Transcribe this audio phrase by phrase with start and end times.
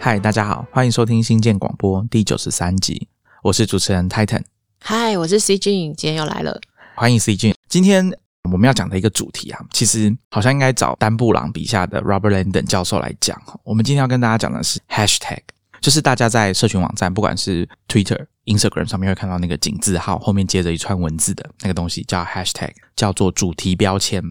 [0.00, 3.08] 嗨，大家好，欢迎收听新建广播第九十三集，
[3.42, 4.42] 我是主持人 Titan。
[4.80, 6.60] 嗨，我是 C 君，今天又来了。
[6.94, 7.52] 欢迎 C 君。
[7.68, 8.08] 今天
[8.44, 13.36] 我们要讲的一个主题啊，其实好像应该找丹布朗笔下的 Robert Landon 教授来讲。
[13.64, 15.40] 我们今天要跟大家讲的是 Hashtag，
[15.80, 24.22] 就是大家在社群网站，不管是 Twitter、Instagram 上面会看到那个井字号后面接着一串文字的那个东西，叫 Hashtag，叫做主题标签。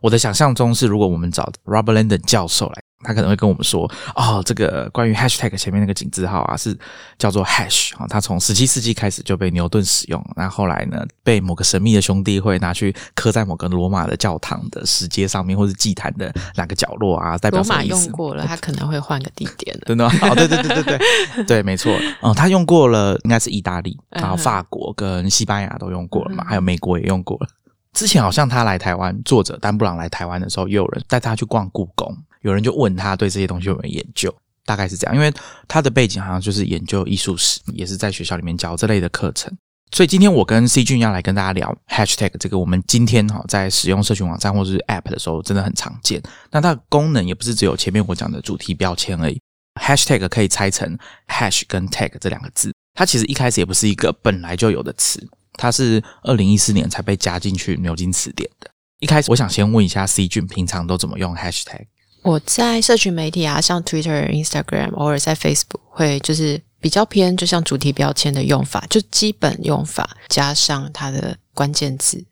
[0.00, 2.82] 我的想象中是，如果我们找 Robert Landon 教授来。
[3.02, 6.76] 他可能会跟我们说：“哦，这个关于 hashtag 前面那个井字号啊，是
[7.18, 20.06] 叫做 hash 啊，它从十七世纪开始就被牛顿使用，那后来呢，被某个神秘的兄弟会拿去刻在某个罗马的教堂的石阶上面，或者祭坛的哪个角落啊，代表罗马用过了，他可能会换个地点真的？
[20.06, 20.98] 哦，对对对对
[21.36, 21.96] 对 对，没错。
[22.20, 27.46] 哦，他用过了，应该是意大利，然后法国跟西班牙都用过了嘛，还有美国也用过了。
[27.92, 35.30] 之前好像他来台湾，作者丹布朗来台湾的时候，也有人带他去逛故宫。”有人就问他对这些东西有没有研究，大概是这样，因为
[35.68, 39.54] 他的背景好像就是研究艺术史，也是在学校里面教这类的课程。
[39.92, 46.22] 所以今天我跟 C 君要来跟大家聊 Hashtag 这个，我们今天哈在使用社群网站或者是 App 的时候，真的很常见。
[46.50, 49.38] 那它的功能也不是只有前面我讲的主题标签而已。
[49.78, 50.96] Hashtag 可以拆成
[51.28, 55.28] Hash 跟 Tag 这两个字，它其实一开始也不是一个本来就有的词，
[55.60, 58.70] 它是二零一四年才被加进去牛津词典的。
[58.98, 61.84] 一开始我想先问一下 C 君，平常都怎么用 Hashtag？
[62.22, 72.24] 我在社群媒体啊，像 Twitter、Instagram，偶尔在 Facebook 会就是比较偏，就像主题标签的用法，就基本用法加上它的关键字。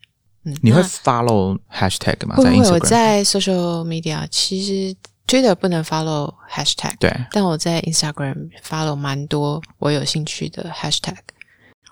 [0.45, 2.35] 嗯，你会 follow hashtag 吗？
[2.35, 4.95] 不会，我在 social media 其实
[5.27, 11.17] Twitter 不能 follow hashtag，对，但我在 Instagram follow 蛮多我有兴趣的 hashtag。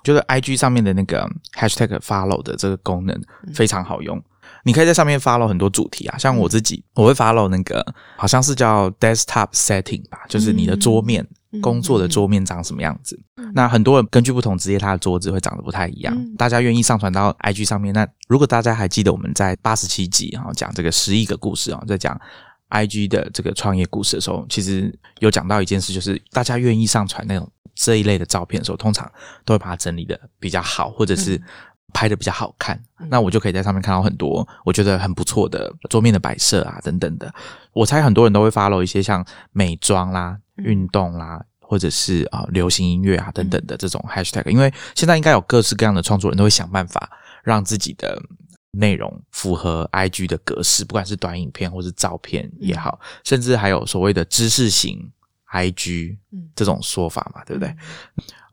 [0.08, 3.22] 觉得 IG 上面的那个 hashtag follow 的这个功能
[3.54, 4.22] 非常好用。
[4.64, 11.26] 你可以在上面 follow 很多主题啊，像我自己，我会 follow 那个好像是叫 desktop setting 吧，就是你的桌面
[11.62, 13.20] 工作的桌面长什么样子。
[13.54, 16.36] 那很多人根据不同职业，他的桌子会长得不太一样。
[16.38, 22.20] 大家愿意上传到 IG 上面，那如果大家还记得我们在八十七集哈讲这个十亿个故事啊，在讲
[22.70, 29.10] IG 的这个创业故事的时候，其实有讲到一件事，就是大家愿意上传那种这一类的照片的时候，通常
[29.46, 31.42] 都会把它整理的比较好，或者是。
[31.94, 32.80] 拍的比较好看，
[33.10, 37.34] 那我就可以在上面看到很多我觉得很不错的桌面的摆设啊，等等的。
[37.72, 44.48] 我猜很多人都会 follow 一些像美妆啦、运动啦，或者是啊流行音乐啊等等的这种 hashtag。
[44.50, 47.10] 因为现在应该有各式各样的创作人都会想办法
[47.42, 48.22] 让自己的
[48.72, 55.10] 内容符合 IG 的格式，不管是短影片或是照片也好，甚至还有所谓的知识型
[55.52, 56.18] IG
[56.56, 57.76] 这种说法嘛，对不对？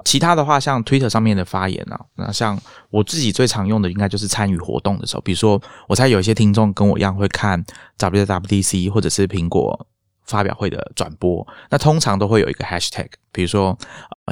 [0.05, 2.61] 其他的话，像 Twitter 上面的发言啊，那像
[2.91, 7.65] 我自己最常用的，应该就是参与活动的时候，比如说，我猜有一些听众跟我一样会看
[7.99, 9.87] WWDC 或者是苹果
[10.25, 13.77] 发表会的转播，那通常都会有一个 Hashtag，比如说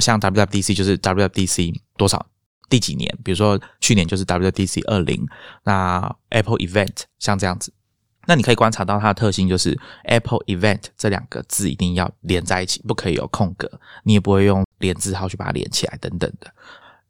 [0.00, 2.26] 像 WWDC 就是 WWDC 多少
[2.68, 5.26] 第几年，比如说去年就是 WWDC 二零，
[5.64, 7.72] 那 Apple Event 像这样子。
[8.26, 13.70] 那你可以观察到它的特性，就是 Apple Event 这两个字一定要连在一起，不可以有空格，
[14.04, 16.52] 你也不会用连字号去把它连起来等等的。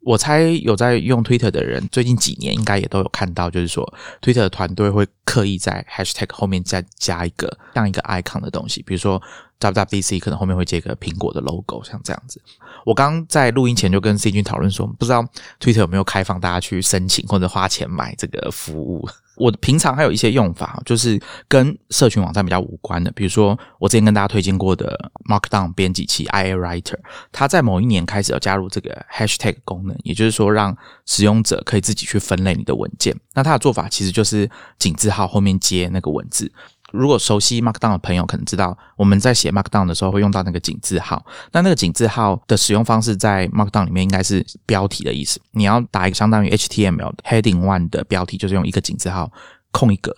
[0.01, 9.21] 我猜有在用 Twitter 的人，最近几年应该也都有看到，就是说 Twitter 团队会刻意在 Hashtag 后面再加一个像一个 icon 的东西，比如说
[9.71, 12.41] WWDC 可能后面会接个苹果的 logo，像这样子。
[12.85, 15.25] 我刚在录音前就跟 C 君讨论说，不知道
[15.59, 19.07] Twitter 有没有开放大家去申请或者花钱买这个服务。
[19.35, 26.99] 我平常还有一些用法，就是跟社群网站比较无关的，比如说我之前跟大家推荐过的 Markdown 编辑器 IA Writer，
[27.31, 33.15] 它在某一年开始要加入这个 Hashtag 功能，也就是说让使用者可以自己去分类你的文件。
[33.33, 34.47] 那它的做法其实就是
[34.77, 36.51] 井字号后面接那个文字。
[36.93, 41.25] 如果熟悉 Markdown 的朋友可能知道，我们在写 Markdown 的时候会用到那个井字号。
[41.51, 45.41] 那那个井字号的使用方式在 Markdown 里面应该是标题的意思。
[45.51, 49.31] 你要打一个相当于 HTML heading one 的标题，就是用一个井字号
[49.71, 50.15] 空一个。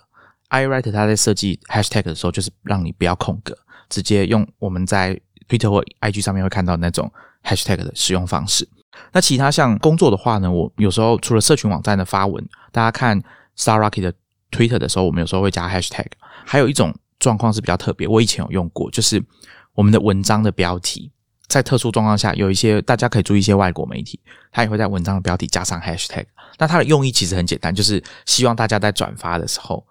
[0.49, 3.57] I Write 它在设计 Hashtag 的时候，就是让你不要空格，
[3.89, 7.11] 直接用我们在 Twitter 或 IG 上面会看到那种
[7.43, 8.67] Hashtag 的使用方式。
[9.13, 13.21] 那其他像工作的话呢，我有时候除了社群网站的发文，大家看
[13.57, 14.13] Star Rocket 的
[14.55, 16.05] Twitter 的时候，我们有时候会加 Hashtag。
[16.45, 19.21] 还有一种状况是比较特别，我以前有用过，就是
[19.73, 21.11] 我们的文章的标题，
[21.47, 24.19] 在特殊状况下，有一些大家可以注意一些外国媒体，
[24.51, 26.25] 他也会在文章的标题加上 hashtag。
[26.57, 29.85] 那它的用意其实很简单，就是希望大家在转发的时候，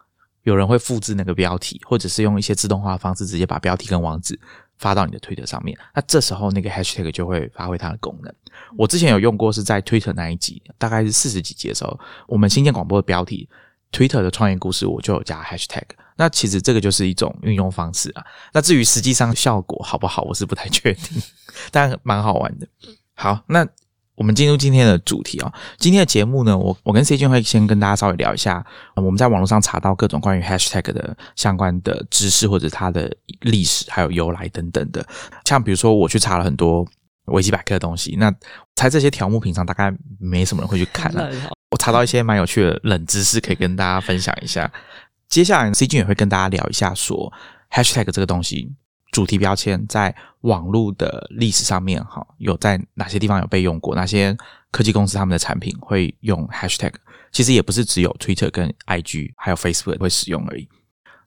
[0.44, 4.38] 有人会复制那个标题，或者是用一些自动化的方式，直接把标题跟网址
[4.78, 5.76] 发到你的推特上面。
[5.94, 8.32] 那这时候那个 hashtag 就会发挥它的功能。
[8.78, 13.48] 我之前有用过，是在 Twitter 那一集，大概是四十几集的时候，我们新建广播的标题。
[13.94, 15.84] Twitter 的创业故事，我就有加 Hashtag。
[16.16, 18.24] 那其实这个就是一种运用方式啊。
[18.52, 21.22] 那至于实际上效果好不好，我是不太确定，
[21.70, 22.66] 但蛮好玩的。
[23.14, 23.64] 好，那
[24.16, 25.52] 我们进入今天的主题啊。
[25.78, 28.64] 今天的节目呢，我我跟 C 君会先跟大家稍微聊一下，
[28.96, 35.04] 我们在网络上查到各种关于 Hashtag 的相关的知识，或者它的历史还有由来等等的。
[35.44, 36.86] 像比如说，我去查了很多
[37.26, 38.32] 维基百科的东西，那
[38.76, 41.28] 猜这些条目平常大概没什么人会去看啊。
[41.70, 44.70] 我查到一些蛮有趣的冷知识，可以跟大家分享一下。
[45.28, 47.32] 接下来，C 君也会跟大家聊一下，说
[47.70, 48.72] Hashtag 这个东西，
[49.10, 53.96] 主题标签在网络的历史上面，哈，有在哪些地方有被用过？
[53.96, 54.36] 哪些
[54.70, 56.92] 科技公司他们的产品会用 Hashtag？
[57.32, 60.68] 其实也不是只有 Twitter 跟 IG，还有 Facebook 会使用而已。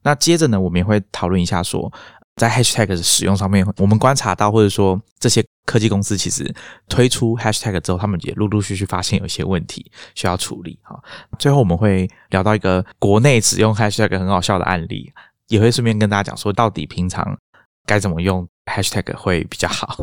[0.02, 1.92] 那接着呢，我们也会讨论一下，说
[2.38, 5.44] 在 Hashtag 的使用上面，我们观察到，或者说这些。
[5.68, 6.50] 科技公司其实
[6.88, 10.78] 推出 Hashtag 之后，他们也陆陆续续发现有一些问题需要处理。
[10.82, 10.98] 哈，
[11.38, 15.12] 最后我们会聊到一个国内使用 Hashtag 很好笑的案例，
[15.48, 17.36] 也会顺便跟大家讲说，到底平常
[17.84, 19.98] 该怎么用 Hashtag 会比较好。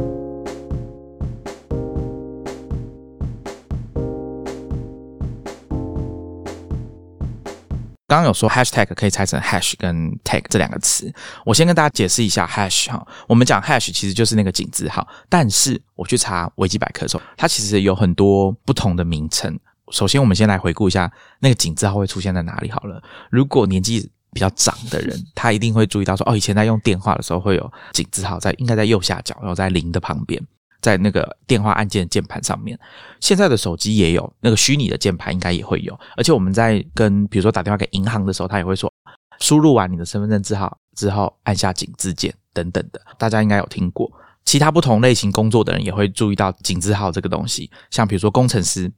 [8.16, 11.14] 刚刚有说 hashtag 可以拆成 hash 跟 tag 这两个词，
[11.44, 13.06] 我先跟大家解释一下 hash 哈。
[13.28, 19.60] 我们讲 hash 其实就是那个井字号，但是我去查维基百科的时候，它其实有很多不同的名称。
[19.92, 23.04] 首先，我们先来回顾一下那个井字号会出现在哪里好了。
[23.30, 30.42] 如果年纪比较长的人， 他一定会注意到说，哦，以前在用电话的时候会有井字号在，应该在右下角，然后在零的旁边。
[30.86, 32.80] 在那个电话按键键盘上面，
[33.20, 36.00] 现在的手机也有那个虚拟的键盘，应该也会有。
[36.16, 38.94] 而且我们在跟比如说打电话给银行的时候，他也会说，
[39.40, 44.12] 输入完你的身份证字号之后，按下井字键等等的，大家应该有听过。
[44.44, 47.72] 其他不同类型工作的人也会注意到井字号这个东西。
[47.90, 48.92] 像比如说工程师，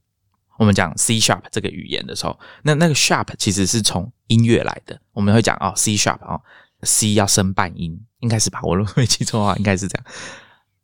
[0.57, 4.99] 我们讲 C sharp 这个语言的时候，那那个 sharp 其实是从音乐来的。
[5.13, 6.41] 我们会讲哦，C sharp 哦
[6.81, 8.59] ，C 要升半音，应该是吧？
[8.61, 10.05] 我如果没记错的话，应该是这样。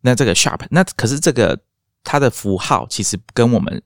[0.05, 1.57] 那这个 sharp，那可是这个
[2.03, 3.81] 它的符号其实跟我们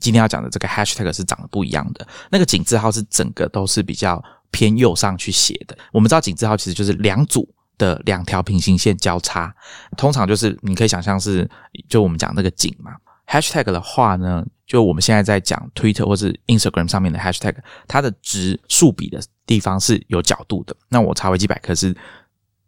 [0.00, 2.06] 今天要讲的这个 hashtag 是长得不一样的。
[2.30, 4.22] 那个井字号是整个都是比较
[4.52, 5.76] 偏右上去写的。
[5.92, 9.52] 我们知道井字号其实就是两组的两条平行线交叉，
[9.96, 11.50] 通常就是你可以想象是
[11.88, 12.92] 就我们讲那个井嘛。
[13.26, 17.56] hashtag 的话呢，就我们现在在讲 Twitter 或是 Instagram 上面的 hashtag，
[17.88, 20.76] 它的值竖笔的地方是有角度的。
[20.88, 21.92] 那我查维基百科是。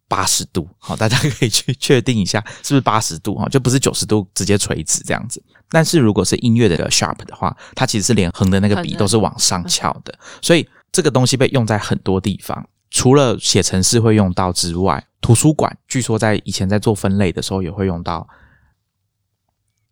[0.09, 5.41] 八十度，好，大家可以去确定一下是不是八十度哈，就不是九十度直接垂直这样子。
[5.69, 18.27] 但是如果是音乐的 sharp 的话，它其实是连横的那个笔都是往上翘的，所以这个东西被用在很多地方，除了写程式会用到之外，图书馆据说在以前在做分类的时候也会用到。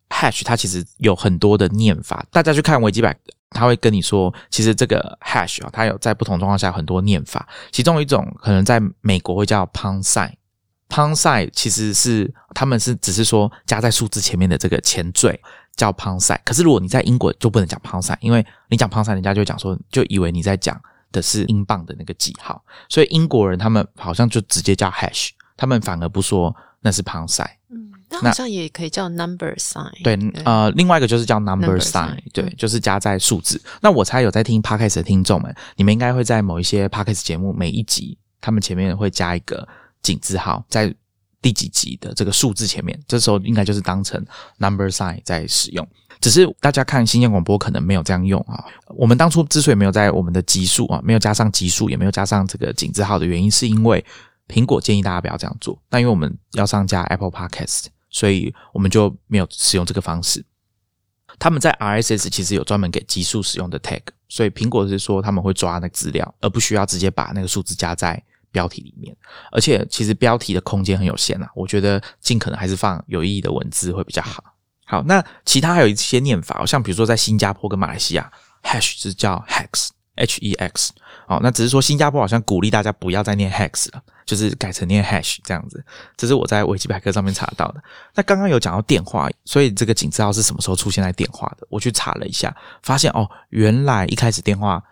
[0.09, 3.21] hash 它其实有很多的念法，大家去看维基百科，
[3.51, 15.41] 他会跟你说，其实这个 hash 啊，它有在不同状况下很多念法，其中一种可能在美国会叫 pound sign，pound sign 其实是他们是只是说加在数字前面的这个前缀
[15.77, 20.79] 叫 pound sign，可是如果你在英国就不能讲 pound sign，因为你讲 pound sign，人家就讲说就以为你在讲
[21.13, 27.49] 的是英镑的那个记号，所以英国人他们好像就直接叫 hash，他们反而不说那是 pound sign。
[28.09, 30.03] 那好像也可以叫 number sign。
[30.03, 33.61] 对，呃，另外一个就是叫 number sign，对，就是加在数字。
[33.81, 39.67] 那我猜有在听 podcast 的听众们，你们应该会在某一些 podcast 节目每一集，他们前面会加一个
[40.03, 40.95] 井字号，在
[41.43, 44.25] 第几集的这个数字前面，这时候应该就是当成
[44.59, 45.87] number sign 在使用。
[46.19, 48.65] 只是大家看新鲜广播可能没有这样用啊。
[48.89, 54.03] 我们当初之所以没有在我们的级数啊，没有加上级数，也没有加上这个井字号的原因，是因为
[54.49, 55.79] 苹果建议大家不要这样做。
[55.91, 57.87] 但因为我们要上架 Apple Podcast。
[58.17, 60.43] 所以我们就没有使用这个方式。
[61.39, 69.15] 他们在 RSS 其实有专门给基数使用的 tag，所以苹果是说他们会抓那个资料，而不需要直接把那个数字加在标题里面。
[69.53, 74.43] 而且其实标题的空间很有限啊，我觉得尽可能还是放有意义的文字会比较好。
[74.87, 78.33] 好，那其他还有一些念法，像比如说在新加坡跟马来西亚
[78.63, 80.95] ，hash 是叫 hex，h e x。
[81.29, 84.03] 哦，那只是说新加坡好像鼓励大家不要再念 hex 了。
[84.27, 85.83] 就是改成念 hash 这样子，
[86.17, 87.83] 这是我在维基百科上面查到的。
[88.13, 91.67] 那刚刚有讲到电话，所以这个井字号是什么时候出现在电话的？
[91.71, 94.83] 我去查了一下，发现哦，原来一开始电话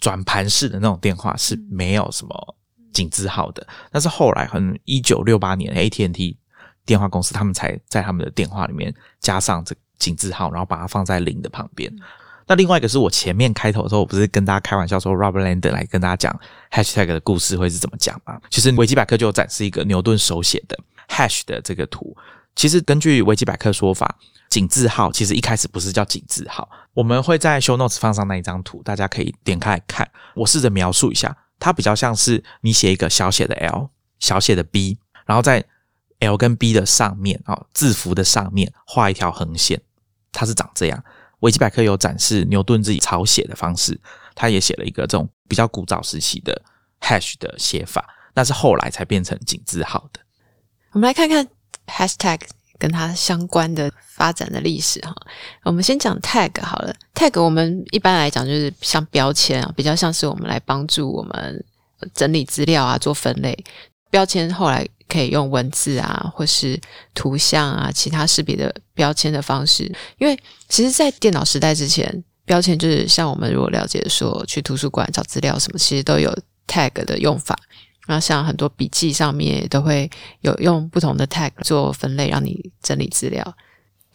[0.00, 2.56] 转盘式的那种电话是没有什么
[2.92, 6.38] 井字号的，但是后来可能一九六八年 AT&T
[6.86, 11.94] 电话公司他们才在他们的电话里面加上这井字号，然后把它放在零的旁边。
[12.46, 18.40] 那另外一个是我前面开头的时候，我不是跟大家开玩笑说，Robert Lander 来跟大家讲 Hashtag 的故事会是怎么讲吗？
[18.50, 22.16] 其实维基百科就有展示一个牛顿手写的 Hash 的这个图，
[22.56, 24.16] 其实根据维基百科说法，
[24.50, 26.68] 井字号其实一开始不是叫井字号。
[26.94, 30.10] 我们会在 show notes 放上那一张图，大家可以点开来看。
[30.34, 35.64] 我试着描述一下，它比较像是你写一个小写的 L、小写的 B，然后在
[36.18, 39.80] L 跟 B 的上面啊，字符的上面画一条横线，
[40.32, 41.02] 它是长这样。
[41.42, 44.00] 维基百科有展示牛顿自己抄写的方式，
[44.34, 46.60] 他也写了一个这种比较古早时期的
[47.00, 50.20] hash 的写法，那是后来才变成井字号的。
[50.92, 51.46] 我们来看看
[51.86, 52.40] hashtag
[52.78, 55.14] 跟它相关的发展的历史哈。
[55.64, 61.64] 我们先讲 tag 好了，tag 我们一般来讲就是像标签啊，比较像是我们来帮助我们
[62.14, 63.64] 整理资料啊，做分类。
[64.12, 66.78] 标签后来可以用文字啊，或是
[67.14, 69.90] 图像啊，其他识别的标签的方式。
[70.18, 70.38] 因为
[70.68, 76.30] 其实，在电脑时代之前，标签就是像我们如果了解说去图书馆找资料什么，其实都有
[76.66, 77.58] tag 的用法。
[78.06, 83.42] 然后像很多笔记上面都会有用不同的 tag 做分类，让你整理资料。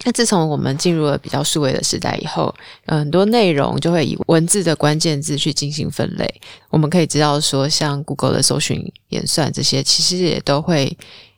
[0.05, 2.53] 那自从我们进入了比较数位的时代以后，
[2.85, 6.41] 很多内容就会以文字的关键字去进行分类。
[6.69, 10.95] 我们可以知道说，像 Google 的搜寻演算这些，其实也都会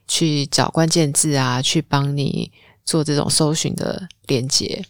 [0.09, 2.51] 去找关键字啊，去帮你
[2.85, 4.83] 做这种搜寻的连接。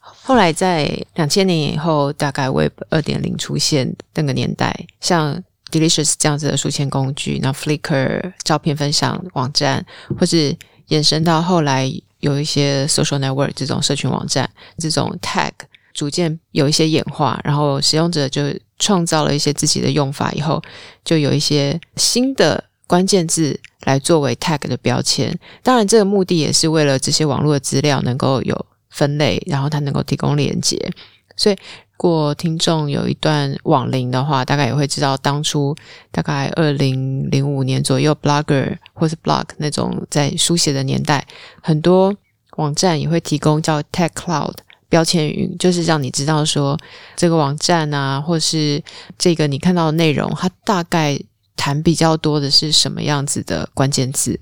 [0.00, 9.84] 后来在两千年以后，大概 Web 二点零出现那个年代，像 Delicious 这样子的书签工具，那 Flickr 照片分享网站，
[10.18, 10.56] 或是
[10.88, 11.92] 延伸到后来。
[12.24, 15.52] 有一些 social network 这种社群网站，这种 tag
[15.92, 18.42] 逐渐有一些演化，然后使用者就
[18.78, 20.62] 创造了一些自己的用法，以后
[21.04, 25.38] 就有一些新的关键字来作为 tag 的标签。
[25.62, 30.78] 当然，这个目的也是为了这些网络的资料能够有分类，然后它能够提供连接，
[31.36, 31.56] 所以。
[32.04, 35.74] 如果听众有一段网龄的话，大概也会知道，当初
[36.12, 41.26] 大概二零零五年左右，blogger 或是 blog 那种在书写的年代，
[41.62, 42.14] 很多
[42.58, 44.52] 网站也会提供叫 tag cloud
[44.90, 46.78] 标签云，就是让你知道说
[47.16, 48.84] 这个网站啊，或是
[49.16, 51.18] 这个你看到的内容，它大概
[51.56, 54.38] 谈比较多的是什么样子的关键字。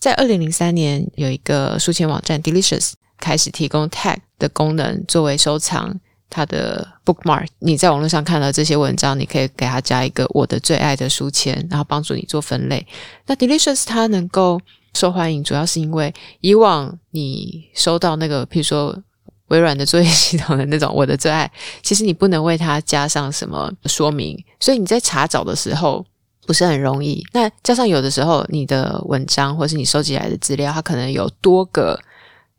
[0.00, 6.00] 在二零零三年，有一个书签网站 Delicious 开始提供 tag 的功能作为收藏。
[6.34, 12.84] 它的 bookmark，你在网络上看到这些文章，你可以给它加一个我的最爱的书签，然后帮助你做分类。
[13.26, 14.58] 那 Delicious 它能够
[14.94, 18.98] 受欢迎，主要是因为以往你收到那个，譬如说
[19.48, 21.50] 微软的作业系统的那种我的最爱，
[21.82, 26.02] 其实你不能为它加上什么说明，所以你在查找的时候
[26.46, 27.22] 不是很容易。
[27.34, 32.00] 那加上有的时候你的文章或是你收集来的资料，它可能有多个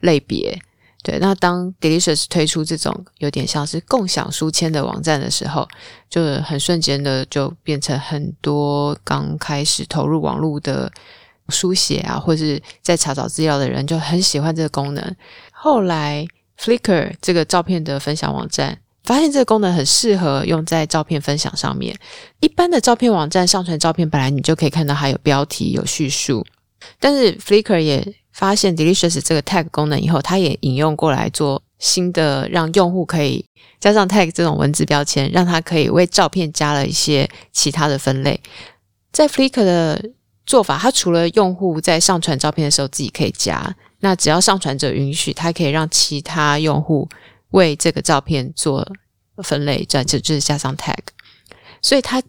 [0.01, 0.55] 类别。
[1.03, 5.67] 对，那当 Delicious 推出这种有点像是共享书签的网站的时候，
[6.09, 10.89] 就很瞬间的就变成很多刚开始投入网络的
[11.49, 15.15] 书写啊，或是在查找资料的人就很喜欢这个功能。
[15.51, 16.25] 后来
[16.57, 21.93] Flickr 这个照片的分享网站发现这个功能很适合用在照片分享上面。
[22.39, 26.45] 一般的照片网站上传照片，本来你就可以看到它有标题、有叙述，
[26.97, 33.45] 但是 Flickr 也发现 Delicious 这个 tag 功能以后，它也引用过来做新的，让用户可以
[33.79, 38.41] 加上 tag 这种文字标签，让它可以为照片加了一些其他的分类。
[39.11, 40.09] 在 Flickr 的
[40.45, 47.07] 做法，它除了用户在上传照片的时候自己可以加，那只要上传者允许，它可以让其他用户
[47.51, 48.85] 为这个照片做
[49.43, 50.97] 分类，这就就是加上 tag。
[51.81, 52.21] 所以它。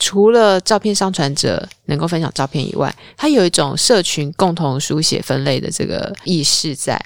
[0.00, 6.98] 除了照片上传者能够分享照片以外，它有一种社群共同书写分类的这个意识在。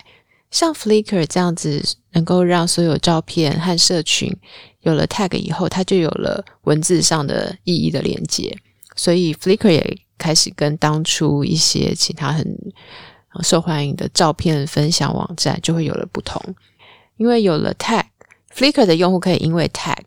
[0.53, 1.83] 像 Flickr 这样子，
[2.13, 4.33] 能够让所有照片和社群
[4.83, 8.57] 有了 tag 以后，它就有了文字上的意义的连接。
[8.95, 12.57] 所以 Flickr 也开始跟当初一些其他很
[13.43, 16.41] 受欢迎的照片分享网站就会有了不同，
[17.17, 19.99] 因为有了 tag，Flickr 的用户可以因为 tag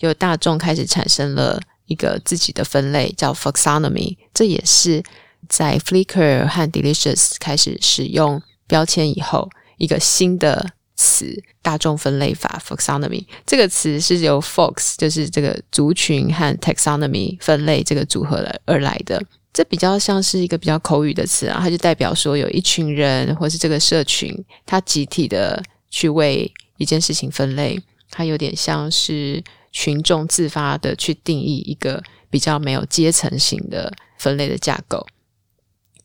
[0.00, 1.58] 有大众开始产生了。
[1.86, 5.02] 一个自己的分类叫 Foxonomy，这也是
[5.48, 13.26] 在 Flickr 和 Delicious 开始使用标签以后一个新的词——大众分类法 Foxonomy。
[13.44, 19.22] 这个词是由 Fox，就是这个族群和 Taxonomy 分类这个组合来而来的。
[19.52, 27.78] 这比较像是一个比较口语的词啊，它就代表说有一群人或是这个社群，它集体的去为一件事情分类，
[28.10, 29.44] 它有点像是。
[29.74, 32.00] 群众自发的去定义一个
[32.30, 35.04] 比较没有阶层型的分类的架构，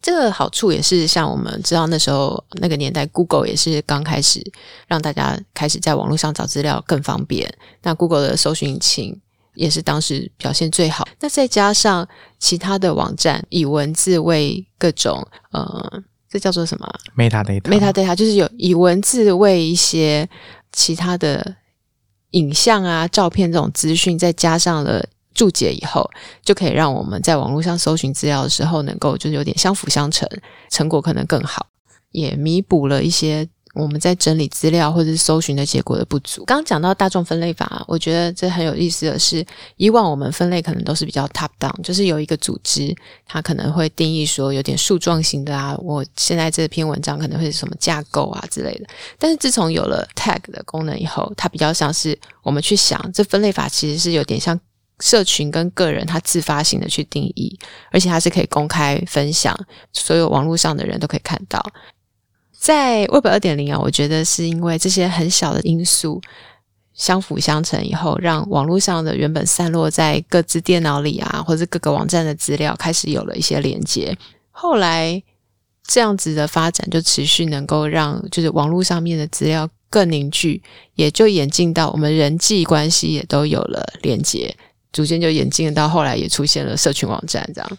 [0.02, 4.42] 这个好处也是像我们知道那时候那个年代，Google 也是刚开始
[4.88, 7.48] 让大家开始在网络上找资料更方便。
[7.84, 9.22] 那 Google 的搜寻引擎
[9.54, 11.08] 也是当时表现最好。
[11.20, 12.08] 那再加上
[12.40, 20.28] 其他的网站以文字为各种呃这叫做什么啊 metadata metadata，就是有以文字为一些
[20.72, 21.56] 其他的
[22.32, 26.10] 影像啊、照片这种资讯，再加上了注解以后，
[26.44, 30.28] 就可以让我们在网络上搜寻资料的时候，能够就是有点相辅相成，
[30.70, 31.68] 成果可能更好，
[32.12, 36.44] 也弥补了一些我们在整理资料或者是搜寻的结果的不足。
[36.46, 39.46] 刚刚讲到大众分类法，我觉得这很有意思的是，
[39.78, 42.96] 以往我们分类可能都是比较 top down，就是有一个组织，
[43.26, 48.88] 它可能会定义说有点树状型的啊，我现在这篇文章可能会是什么架构啊之类的。
[49.18, 54.60] 但是自从有了 tag 的功能以后，它比较像是我们去想，这分类法其实是有点像
[55.00, 57.58] 社群跟个人他自发性的去定义，
[57.92, 59.58] 而且它是可以公开分享，
[59.94, 61.64] 所有网络上的人都可以看到。
[62.60, 66.22] 在 Web 二点零啊，我觉得是因为这些很小的因素
[66.94, 74.16] 相辅相成以后，让网络上的原本散落在各自电脑里啊，或者各个网站的资料开始有了一些连接。
[74.52, 75.24] 后来
[75.88, 80.62] 这样子的发展就持续能够让就是网络上面的资料更凝聚，
[80.96, 84.54] 也就演进到我们人际关系也都有了连接，
[84.92, 87.78] 逐渐就演进到后来也出现了社群网站这样。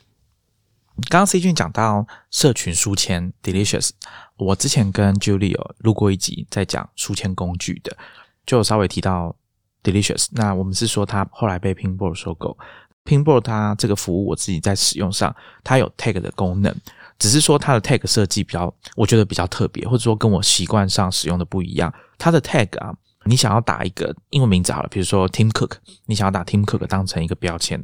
[1.09, 3.91] 刚刚 C 君讲到社群书签 Delicious，
[4.37, 7.97] 我之前跟 Julie 有录过一集在讲书签工具的，
[8.45, 9.35] 就稍微提到
[9.83, 10.27] Delicious。
[10.33, 12.57] 那我们是说它后来被 Pinboard 收购
[13.05, 16.75] ，Pinboard 它这个服务我自己在使用上，它有 tag 的功能，
[17.19, 21.93] 只是说它的 tag 设计比较，我觉得比较特别，或者说跟我习惯上使用的不一样。
[22.19, 22.95] 它的 tag 啊，
[23.25, 25.73] 你想要打一个英文名字好了，比如说 Tim Cook，
[26.05, 27.83] 你想要打 Tim Cook 当成一个标签，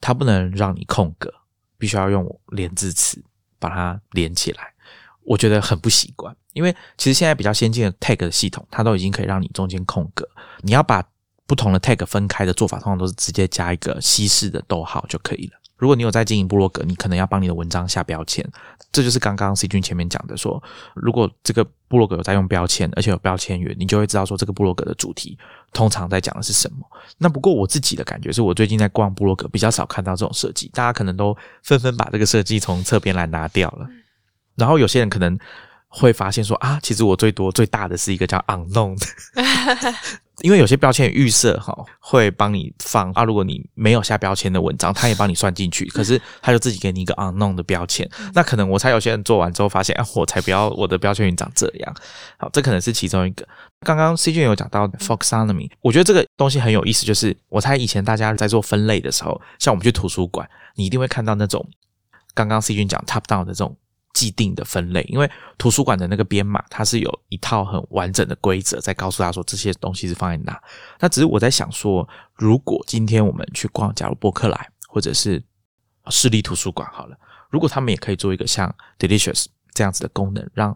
[0.00, 1.30] 它不能让你空格。
[1.78, 3.22] 必须要用连字词
[3.58, 4.72] 把它连起来，
[5.22, 6.34] 我觉得很不习惯。
[6.52, 10.28] 因为其实现在比较先进的 tag 的系统，它都已经可以让你中间空格。
[10.62, 11.04] 你要把
[11.46, 15.58] 不同的 tag 分开的做法，通常都是直接加一个西式的逗号就可以了。
[15.76, 18.46] 如果你有在经营部落格，你可能要帮你的文章下标签。
[18.90, 20.62] 这就是刚刚 C 君前面讲的，说
[20.94, 25.38] 如果这个部落格有在用标签，而且有标签源，你就会知道说这个部落格的主题
[25.72, 26.78] 通常在讲的是什么。
[27.18, 33.86] 那不过我自己的感觉是我最近在逛部落格，比较少看到这种设计，大家可能都纷纷把这个设计从侧边栏拿掉了。
[34.54, 35.38] 然后有些人可能
[35.88, 39.06] 会发现说啊，其实我最多最大的是一个叫 unknown 的。
[40.42, 45.86] 因为有些标签预设哈会帮你放啊，如果你没有下标签的文章，它也帮你算进去。
[45.86, 51.96] 可是它就自己给你一个 unknown 的标签，那可能我猜有些人做完之后发现啊，我才不要我的标签云长这样。
[52.38, 53.46] 好，这可能是其中一个。
[53.80, 61.66] 刚刚 C 君有讲到 Foxonomy，我觉得这个东西很有意思，就是我猜以前大家在做分类的时候，像我们去图书馆，你一定会看到那种
[62.34, 63.76] 刚刚 C 君讲 top down 的这种。
[64.16, 70.58] 既定的分类，因为图书馆的那个编码，它是有一套很完整的规则，在告诉他说这些东西是放在哪。
[70.98, 75.42] 那只是我在想说，如果今天我们去逛，假如博客来或者是
[76.08, 77.18] 市立图书馆好了，
[77.50, 80.74] 如果他们也可以做一个像 Delicious 这样子的功能，让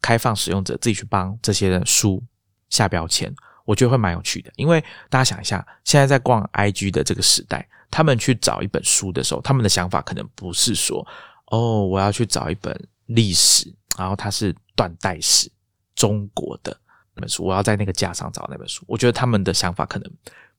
[0.00, 2.24] 开放使用者自己去帮这些书
[2.70, 3.30] 下标签，
[3.66, 4.50] 我觉得会蛮有趣的。
[4.56, 11.06] 因为大家想一下，现在在逛 IG 的这个时代，他们去找一本书的时候，他们的想法可能不是说。
[11.50, 12.74] 哦，我要去找一本
[13.06, 15.50] 历史，然后它是断代史，
[15.94, 16.76] 中国的
[17.14, 18.84] 那本书，我要在那个架上找那本书。
[18.88, 20.10] 我觉得他们的想法可能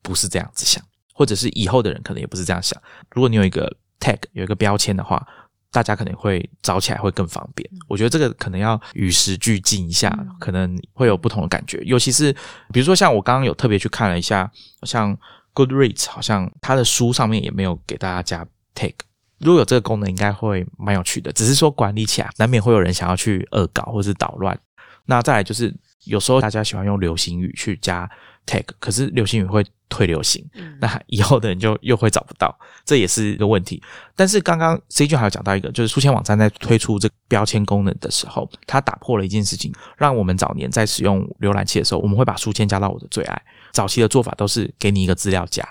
[0.02, 2.80] 不是这样子想，或者是以后的人可能也不是这样想。
[3.12, 5.26] 如果你有一个 tag，有一个标签的话，
[5.72, 7.70] 大家可能会找起来会更方便。
[7.88, 10.10] 我觉得这个可能要与时俱进一下，
[10.42, 11.82] 可能会有不同的感觉。
[11.86, 12.34] 尤其是
[12.74, 14.52] 比如说像我刚刚有特别去看了一下，
[14.84, 15.18] 像
[15.54, 18.94] Goodreads，好像它的书上面也没有给大家加 tag。
[19.42, 21.32] 如果有这个功能，应该会蛮有趣的。
[21.32, 24.58] 只是说管理起来难免会有人想要去恶搞或是捣乱。
[25.06, 25.74] 那再来就是，
[26.06, 28.10] 有时候大家喜欢用流行语去加
[28.46, 30.48] tag，可是流行语会退流行，
[30.80, 33.82] 那以后的人就又会找不到，这也是一个问题。
[34.16, 43.42] 但是刚刚 C 君还有讲到一个，就是书签网站在推出这标签功能的时候，它打破了一件事情，让我们早年在使用浏览器的时候，我们会把书签加到我的最爱。
[43.72, 45.68] 早期的做法都是给你一个资料夹，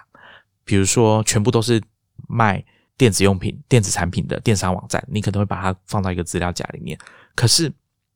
[0.65, 1.81] 比如说全部都是
[2.29, 2.63] 卖。
[3.01, 6.99] 电子用品、电子产品的电商网站，你可能会把它放到一个资料夹里面。
[7.35, 7.73] 可是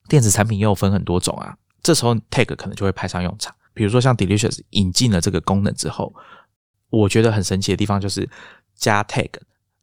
[0.08, 3.54] 电子产品又分很多种啊，这时候 tag 可能就会派上用场。
[3.72, 6.14] 比如说像 Delicious 引进了这个功能之后，
[6.90, 8.28] 我觉得很神奇的地方就是
[8.74, 9.30] 加 tag，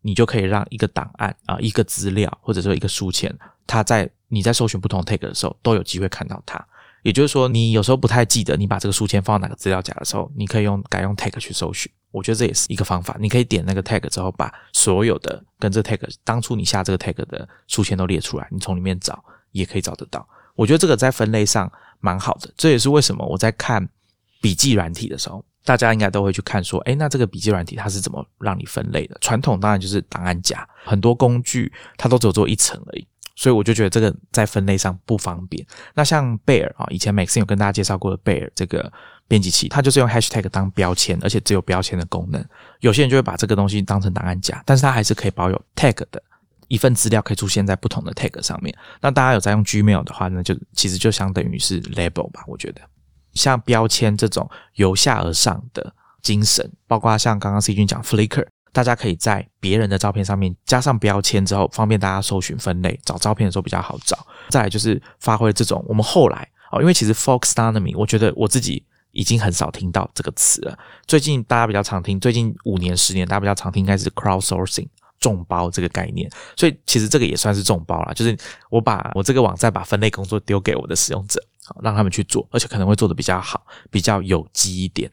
[0.02, 3.36] 你就可以让一个档案啊、一个资料或者说一个书签，
[3.66, 6.64] 它在你在搜寻不同 tag 的时候都有机会看到它。
[7.02, 11.92] 也就是说，你有时候不太记得你把这个书签放到哪个资料夹的时候，你可以用改用 tag 去搜寻。
[12.12, 20.28] 我觉得这也是一个方法，你可以点那个 tag 之后，把所有的跟这 tag 当初你下这个 tag 的书签都列出来，你从里面找也可以找得到。
[20.56, 23.88] 我觉得这个在分类上蛮好的，这也是为什么我在看
[24.42, 29.18] 笔记软体的时候，大家应该都会去看说，哎，那这个笔记软体它是怎么让你分类的？
[29.22, 33.08] 传统当然就是档案夹，很多工具它都只有做一层而已。
[33.34, 35.66] 所以我就觉得这个在分类上不方便。
[35.96, 38.92] 那像贝尔啊，以前 Max 有跟大家介绍过的贝尔这个
[39.32, 42.46] 编辑器，它就是用 Hashtag 当标签，而且只有标签的功能。
[42.82, 46.22] 有些人就会把这个东西当成档案夹，但是它还是可以保有 Tag 的
[46.68, 48.78] 一份资料，可以出现在不同的 Tag 上面。
[49.00, 52.82] 那大家有在用 Gmail 的话呢，就其实就相等于是 Label 吧，我觉得。
[53.34, 58.46] 像标签这种由下而上的精神，包括像刚刚 C 君讲 Flickr。
[58.74, 64.18] 大家可以在别人的照片上面加上标签之后，方便大家搜寻分类，找照片的时候比较好找。
[64.50, 70.78] 再来就是发挥这种我们后来哦，因为其实 folksonomy，我觉得我自己已经很少听到这个词了。
[71.06, 74.88] 最近大家比较常听，最近五年十年大家比较常听，应该是 crowdsourcing
[75.20, 76.30] 众包这个概念。
[76.56, 78.38] 所以其实这个也算是众包啦，就是
[78.70, 85.10] 我把我这个网站把分类工作丢给我的使用者，好让他们去做，而且可能会做的比较好，比较有机一点。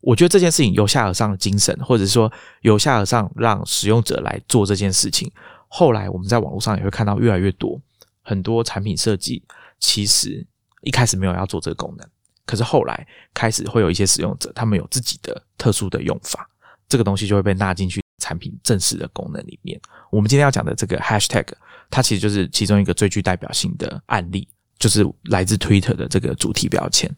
[0.00, 2.32] 我觉得这件事情由下而上的精神，或者说
[2.62, 5.30] 由下而上让使用者来做这件事情，
[5.68, 7.80] 后来我们在网络上也会看到越来越多
[8.22, 9.42] 很多产品设计，
[9.78, 10.44] 其实
[10.82, 12.06] 一开始没有要做这个功能，
[12.46, 16.48] 可是后来开始会有一些使用者，他们有自己的特殊的用法，
[16.88, 19.80] 这个东西就会被纳进去产品正式的功能里面。
[20.10, 21.46] 我们今天要讲的这个 hashtag，
[21.90, 27.14] 它其实就是其中一个最具代表性的案例，就是来自 Twitter 的这个主题标签。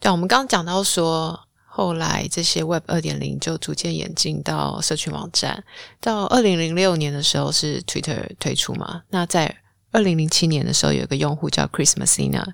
[0.00, 1.43] 对，我们刚刚讲到说。
[1.76, 5.64] 后来，这些 Web 二点零就逐渐演进到社群网站。
[6.00, 9.02] 到二零零六年的时候，是 Twitter 推出嘛？
[9.08, 9.52] 那在
[9.90, 12.46] 二零零七年的时候，有一个用户叫 Chris Messina，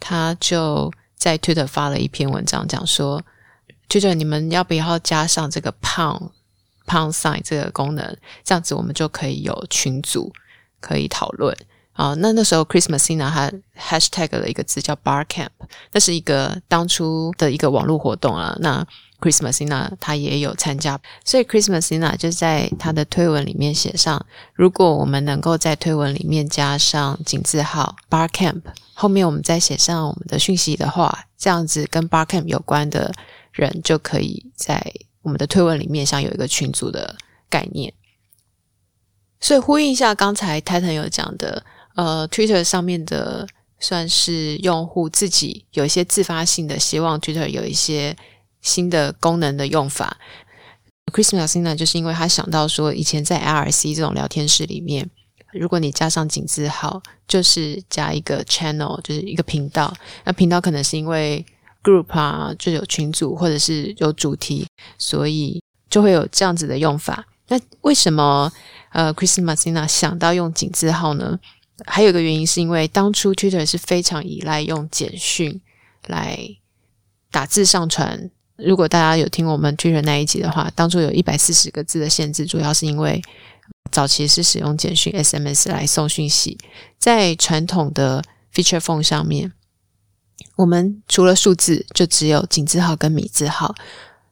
[0.00, 3.22] 他就在 Twitter 发了一篇文章，讲说
[3.88, 6.30] ：Twitter 你们要不要加上这个 pound
[6.84, 8.16] pound sign 这个功能？
[8.42, 10.32] 这样子我们就可以有群组
[10.80, 11.56] 可以讨论。
[11.94, 15.50] 啊，那那时候 Christmasina 他 hashtag 了一个字叫 Bar Camp，
[15.92, 18.56] 那是一个当初的一个网络活动啊。
[18.58, 18.84] 那
[19.20, 33.12] Christmasina 他也有参加，所以 Christmasina 就在他的推文里面写上：如果我们能够在推文里面加上井字号 Bar Camp，后面我们再写上我们的讯息的话，这样子跟 Bar Camp 有关的
[33.52, 34.84] 人就可以在
[35.22, 37.14] 我们的推文里面像有一个群组的
[37.48, 37.94] 概念。
[39.38, 41.64] 所以呼应一下刚才 Titan 有讲的。
[41.94, 43.46] 呃，Twitter 上面的
[43.78, 48.16] 算是用户自己有一些自发性的希望，Twitter 有一些
[48.60, 50.16] 新的功能的用法。
[51.12, 55.08] Christmas 呢，就是因为他想到说，以前在 LRC 这种聊天室里面，
[55.52, 59.94] 如果你加上井字号，就是加一个 channel，就是一个频道。
[60.24, 61.44] 那频道可能是因为
[61.82, 64.66] group 啊，就有群组或者是有主题，
[64.98, 67.24] 所以就会有这样子的用法。
[67.48, 68.50] 那为什么
[68.90, 71.38] 呃，Christmas 呢想到用井字号呢？
[71.86, 75.60] 还有一个原因，是因为当初 Twitter 是非常依赖用简讯
[76.06, 76.38] 来
[77.30, 78.30] 打字上传。
[78.56, 83.20] 如果大家有听我们 Twitter 那一集的话，当初有一百四十个字的限制，主要是因为
[83.90, 86.56] 早期是使用简讯 SMS 来送讯息。
[86.98, 88.22] 在传统的
[88.54, 89.52] Feature Phone 上面，
[90.54, 93.74] 我们除了数字，就只有井字号跟米字号。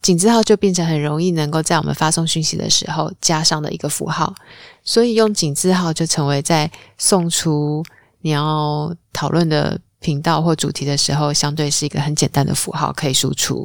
[0.03, 4.35] 井字号就变成很容易能够在我们发送讯息的时候加上的一个符号，
[4.83, 7.85] 所以用井字号就成为在送出
[8.21, 13.65] 你要讨论的频道或主题的时候，相对是一个很简单的符号可以输出。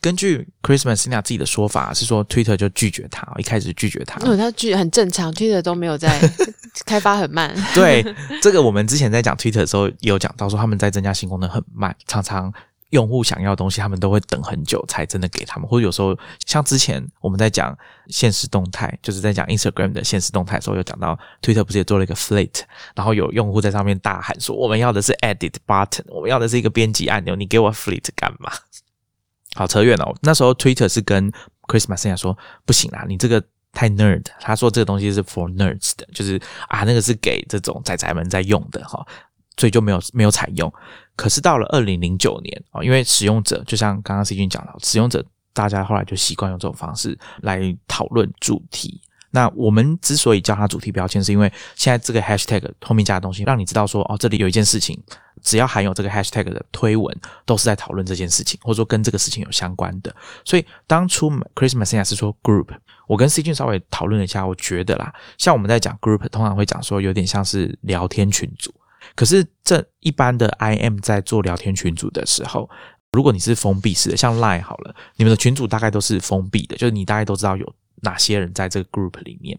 [0.00, 6.20] 根据 Christmas Sina 自己的说法是说，Twitter 就拒绝他，一开始拒绝他，嗯，他拒很正常，Twitter 都没有在
[6.86, 7.54] 开发很慢。
[7.74, 8.04] 对，
[8.42, 12.52] 这个我们之前在讲 Twitter 的时候有讲到说，他们在增加新功能很慢，常常。
[12.90, 17.76] 用户想要的东西，他们都会等很久才真的给他们，或者有时候像之前我们在讲
[18.08, 22.62] 现实动态，就是在讲 Instagram 的现实动态的时候，有讲到 Twitter 不是也做了一个 Fleet，
[22.94, 28.50] 然后有用户在上面大喊说：“我们要的是 Edit Button，我们要的是一个编辑按钮，你给我 Fleet 干嘛？”
[29.54, 30.14] 好扯远了。
[30.22, 31.30] 那时候 Twitter 是跟
[31.66, 39.06] Chris m a s s i a 说：“不行啦，你这个太 Nerd。”他说这个东西是 For Nerds 的，就是啊，那个是给这种仔仔们在用的哈。
[39.58, 40.72] 所以就没有没有采用，
[41.16, 49.00] 可是到了二零零九年啊，因为使用者就像刚刚 C 君讲了，使用者大家后来就习惯用这种方式来讨论主题。
[49.30, 54.98] 那我们之所以叫它主题标签，是因为现在这个 hashtag 后面加的东西，让你知道说哦，这里有一件事情，
[55.42, 60.14] 只要含有这个 hashtag 的推文，都是在讨论这件事情，或者说跟这个事情有相关的。
[60.46, 62.68] 所以当初 Christmas 应该是说 group，
[63.06, 68.72] 我跟 C 君稍微讨论了一下，我觉得啦，像我们在讲 group，通常会讲说有点像是聊天群组。
[69.18, 72.70] 可是，这一般的 IM 在做聊天群组的时候，
[73.10, 79.58] 如果你是封闭式的，像 Line 好了，你们的群组大概都是封闭的，就是你大概都知道有哪些人在这个 group 里面。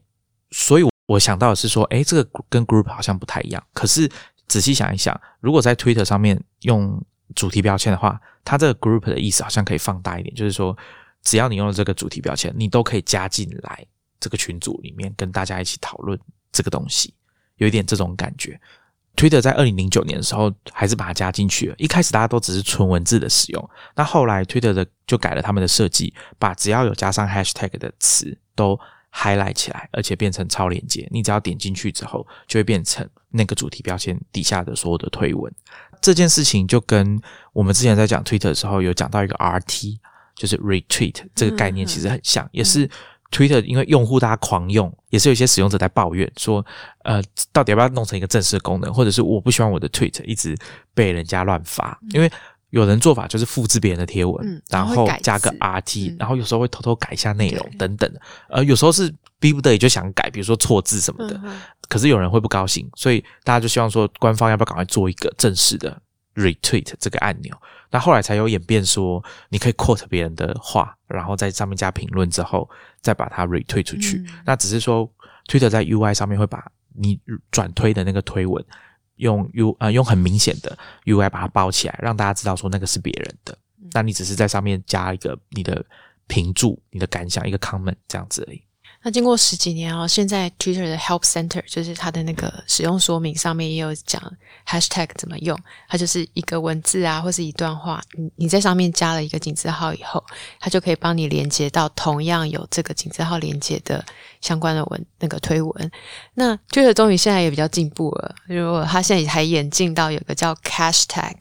[0.52, 3.62] 所以，我想到的是说，诶，这个跟 group 好像不太一样。
[3.74, 4.10] 可是
[4.48, 6.98] 仔细想一想，如果在 Twitter 上面用
[7.36, 10.74] 主题标签的话，它这个 group 的意思好像可以放大一点，就是说，
[11.22, 13.86] 只要你用了这个主题标签，你都可以加进来
[14.22, 16.18] 这个群组里面，跟大家一起讨论
[16.50, 17.14] 这个东西，
[17.58, 18.58] 有一点这种感觉。
[19.20, 28.80] Twitter 在二零零九年的时候还是把它加进去了，一开始大家都只是纯文字的使用，那后来 Twitter 的就改了他们的设计，把只要有加上 Hashtag 的词都
[29.12, 35.54] highlight 起来，而且变成超链接，你只要点进去之后，就会变成那个主题标签底下的所有的推文。
[36.00, 39.98] 这件事情就跟我们之前在讲 Twitter 的时候有讲到一个 RT，
[40.34, 42.90] 就是 retweet 这个概念其实很像，也是。
[43.32, 46.66] Twitter 因为用户大家狂用，也是有一些使用者在抱怨说，
[47.04, 50.58] 呃，到底要不要弄成一个正式的功能，或者是我不希望我的 Tweet 一直
[50.94, 52.32] 被人家乱发，因为
[52.72, 58.12] 有人做法就是复制别人的贴文，然后加个 RT，然后有时候会偷偷改一下内容等等，
[58.50, 61.40] 呃，有时候是逼不得已就想改，比如说错字什么的，
[61.88, 66.00] 可是有人会不高兴，所以大家就希望说，官方要不要赶快做一个正式的
[66.40, 67.56] Retweet 这个按钮。
[67.92, 72.70] 那后来才有演变，说你可以 quote 别人的话，然后在上面加评论之后，
[73.02, 74.24] 再把它 retweet 出去。
[74.46, 75.12] 那只是说
[75.48, 77.20] ，Twitter 在 UI 上面会把你
[77.52, 78.64] 转推的那个推文
[79.16, 83.58] 用 U 啊用很明显的 UI 把它包起来，让大家知道说那个是别人的。
[83.94, 85.84] 那你只是在上面加一个你的
[86.28, 88.62] 评注、你的感想、一个 comment 这样子而已。
[89.02, 94.22] 那经过十几年啊，现在 Twitter 的 Help Center 就是它的那个使用说明上面也有讲
[94.68, 95.58] Hashtag 怎么用。
[95.88, 100.22] 它就是一个文字啊，或是一段话，你你在上面加了一个井字号以后，
[100.60, 104.04] 它就可以帮你连接到同样有这个井字号连接的
[104.42, 105.92] 相关的文那个推文。
[106.34, 111.36] 那 Twitter 终于现在也比较进步了，如果它现在还演进到有个叫 Cash Tag，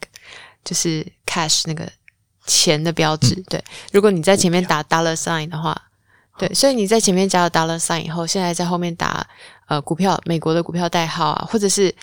[0.63, 1.91] 就是 Cash 那个
[2.45, 3.35] 钱的标志。
[3.49, 5.88] 对，如果你在前面打 Dollar Sign 的话。
[6.39, 9.27] 对，所以你在前面加了 dollar sign 以后，现在在后面打
[9.67, 11.93] 呃股票，美国的股票代号啊，或者是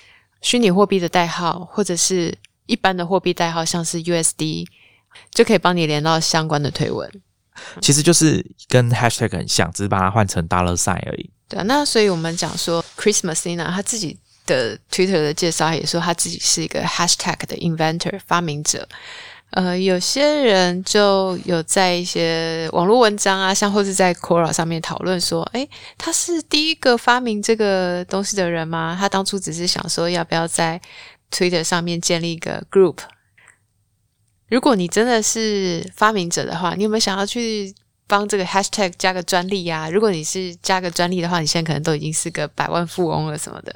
[0.42, 4.66] 虚拟货币的代号，或者是一般的货币代号，像是 USD，
[5.30, 7.10] 就可以帮你连到相关的推文。
[7.80, 11.30] 其实就是跟 hashtag 很像，只是把它换成 dollar sign 而已。
[11.48, 18.86] 对啊，那所以我们讲说，Christmas i n a 他自己的 Twitter 的介绍也说他自己是一个 hashtag 的 inventor 发明者。
[19.50, 28.94] 呃，有些人就有在一些网络文章啊，像或是在 Quora 上面讨论说，诶，他是第一个发明这个东西的人吗？
[28.98, 30.78] 他当初只是想说，要不要在
[31.30, 32.98] Twitter 上面建立一个 group？
[34.48, 37.72] 如果你真的是发明者的话，你有没有想要去
[38.06, 39.88] 帮这个 hashtag 加个专利啊？
[39.88, 43.74] 如果你是加个专利的话，你现在可能都已经是个百万富翁了什么的。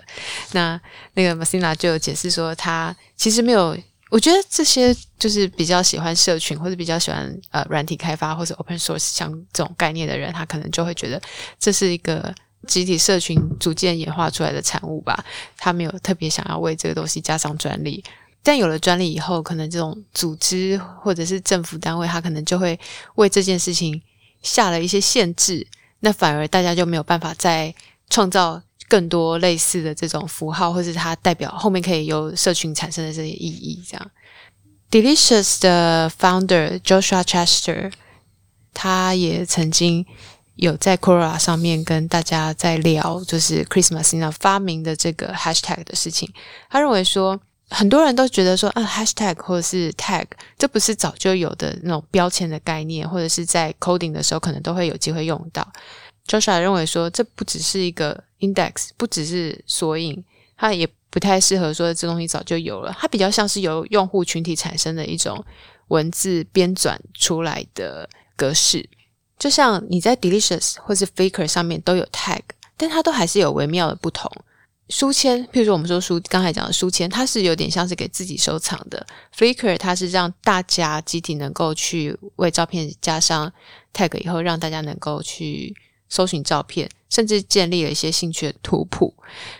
[0.52, 0.78] 那
[1.14, 3.74] 那个 Messina 就有解释说，他其实没有。
[4.10, 11.22] 我觉得这些就是比较喜欢社群或者比较喜欢呃软体开发或者 open source 像这种概念的人，他可能就会觉得
[11.58, 12.34] 这是一个
[12.66, 15.24] 集体社群逐渐演化出来的产物吧。
[15.56, 18.04] 他没有特别想要为这个东西加上专利，
[18.42, 22.78] 但有了专利以后，可能这种组织或者是政府单位，他可能就会
[23.14, 24.02] 为这件事情
[24.42, 25.64] 下了一些限制，
[26.00, 27.72] 那反而大家就没有办法再
[28.08, 28.60] 创造。
[28.90, 34.10] 更多类似的这种符号，或是它代表后面可以由社群产生的这些意义，这样。
[34.90, 37.92] Delicious 的 founder Joshua Chester，
[38.74, 40.04] 他也曾经
[40.56, 46.28] 有在 Quora 上面跟大家在聊，就是 Christmas 那发明的这个 Hashtag 的事情。
[46.68, 50.26] 他认为说，很多人都觉得说，啊，Hashtag 或者是 Tag，
[50.58, 55.64] 这不是早就有的那种标签的概念，或者是在 coding 的时候可能都会有机会用到。
[56.26, 58.24] Joshua 认为说，这不只是一个。
[58.40, 60.24] Index 不只是索引，
[60.56, 62.96] 它也不太适合说这东西早就有了。
[62.98, 65.44] 它比较像是由用户群体产生的一种
[65.88, 68.88] 文字编纂出来的格式，
[69.38, 72.40] 就像你在 Delicious 或是 Faker 上面都有 tag，
[72.76, 74.30] 但它都还是有微妙的不同。
[74.88, 79.06] 书签，譬如说我们说书，刚才讲的书签，它是有点像是给自己收藏的。
[79.36, 83.52] Faker 它是让大家集体能够去为照片加上
[83.92, 85.74] tag 以后，让大家能够去。
[86.10, 89.14] 搜寻照片，甚至建立了一些兴趣的图谱。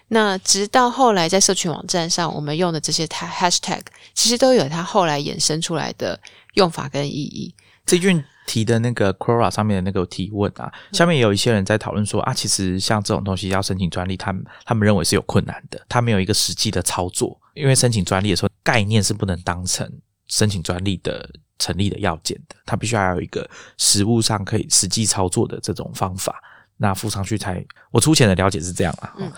[0.08, 3.80] 那直到后来，在社群网站上，我们用的这些 hashtag，
[4.12, 6.20] 其实都有它后来衍生出来的
[6.54, 7.54] 用法跟意义。
[7.86, 19.90] 这句提的那个 Quora 上面的那个提问啊，下面也有一些人在讨论说啊，其实像这种东西要申请专利，他们他们认为是有困难的，他没有一个实际的操作，因为申请专利的时候，概念是不能当成
[20.26, 21.30] 申请专利的。
[21.60, 26.34] 成立的要件的，它必须要有一个实物上可以实际操作的这种方法，
[26.78, 27.64] 那附上去才。
[27.92, 29.14] 我粗浅的了解是这样啊。
[29.18, 29.30] 嗯。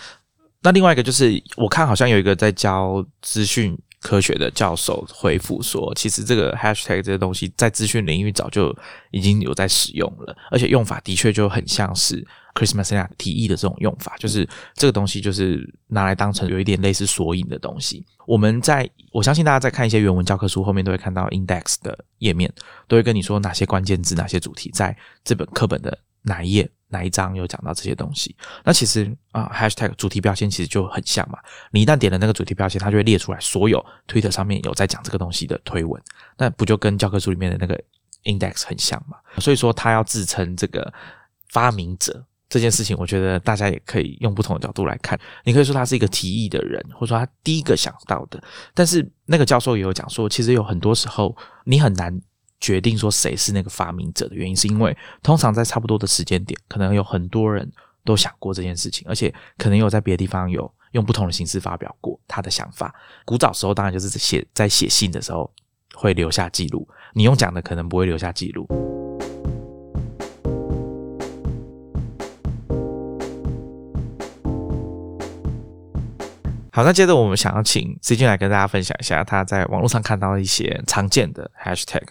[0.62, 8.72] 那另外一个就是，我看好像有一个在教资讯科学的教授回复说，其实这个 hashtag 这些东西在资讯领域早就
[9.10, 12.24] 已经有在使用了，而且用法的确就很像是
[12.54, 18.04] Chris Messina 提议的这种用法，就是这个东西就是拿来当成有一点类似索引的东西。
[18.26, 22.52] 我们在我相信大家在看一些原文教科书后面都会看到 index 的页面，
[22.86, 28.36] 都会跟你说哪些关键字、哪些主题在这本课本的哪一页、哪一章有讲到这些东西。
[28.64, 31.38] 那其实啊，hashtag 主题标签其实就很像嘛。
[31.70, 36.00] 你一旦点了那个主题标签，它就会列出来所有 Twitter 上面有在讲这个东西的推文，
[36.36, 37.82] 那不就跟教科书里面的那个
[38.24, 39.16] index 很像嘛？
[39.40, 40.92] 所以说他要自称这个
[41.48, 42.24] 发明者。
[42.52, 45.18] 这件事情，我觉得大家也可以用不同的角度来看。
[45.42, 48.38] 你可以说他是一个提议的人，或者说他第一个想到的。
[48.74, 51.34] 但是那个教授也有讲说，其实有很多时候
[51.64, 52.14] 你很难
[52.60, 57.66] 决定说谁是那个发明者的原因，是因为通常在差不多的时间点，可能有很多人
[58.04, 62.94] 都想过这件事情，而且可能有在别的地方有用不同的形式发表过他的想法。
[63.24, 65.50] 古早时候当然就是写在写信的时候
[65.94, 68.91] 会留下记录，你用讲的可能不会留下记录。
[76.74, 82.04] 好，那接着我们想要请 C 君来跟大家分享一下他在网络上看到一些常见的 Hashtag。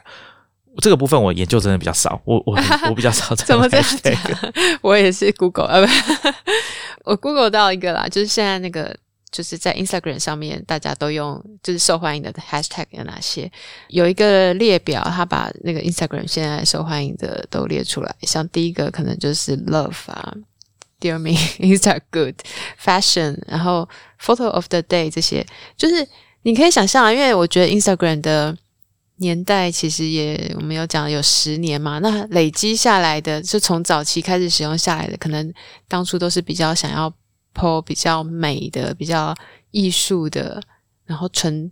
[0.77, 2.55] 这个部分我研究真的比较少，我我
[2.87, 3.33] 我比较少。
[3.33, 4.13] 怎么这样讲？
[4.81, 8.95] 我也是 Google 啊，不，我 Google 到一个啦，就是现在那个
[9.31, 13.51] 就是在 Instagram 上面大家都用，就是受欢迎的 Hashtag 有哪些？
[13.87, 20.33] 有一个列表，他把那个 Instagram 现在受欢迎的都列出来，像第一个可能就是 Love 啊。
[21.01, 22.35] Dear me, is that good?
[22.79, 23.89] Fashion，然后
[24.21, 25.43] Photo of the day 这些，
[25.75, 26.07] 就是
[26.43, 28.55] 你可以想象啊，因为我觉得 Instagram 的
[29.17, 35.51] 年代其实也我们有讲有十年嘛，那累积下来的，就从早期开始使用下来的，可能
[35.87, 37.11] 当初都是比较想要
[37.55, 39.35] po 比较美的、比较
[39.71, 40.61] 艺术的，
[41.05, 41.71] 然后纯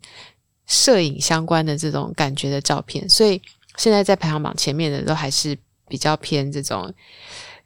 [0.66, 3.40] 摄影相关的这种感觉的照片，所以
[3.78, 5.56] 现在在排行榜前面的都还是
[5.88, 6.92] 比较偏这种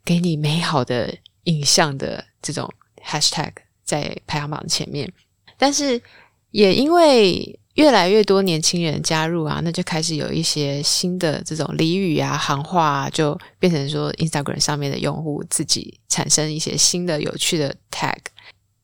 [0.03, 1.13] 给你美好的。
[1.43, 2.71] 影像的这种
[3.03, 3.51] hashtag
[3.83, 5.11] 在排行榜前面，
[5.57, 6.01] 但是
[6.51, 18.17] 也因为越来越多年轻人加入啊，那就开始有一些新的这种俚语啊、行话，啊，就变成说 Instagram 上面的用户自己产生一些新的有趣的 tag。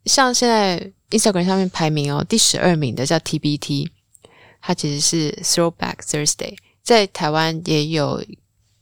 [0.05, 3.89] 像现在 Instagram 上面排名哦第十二名的叫 TBT，
[4.61, 8.23] 它其实是 Throwback Thursday，在台湾也有。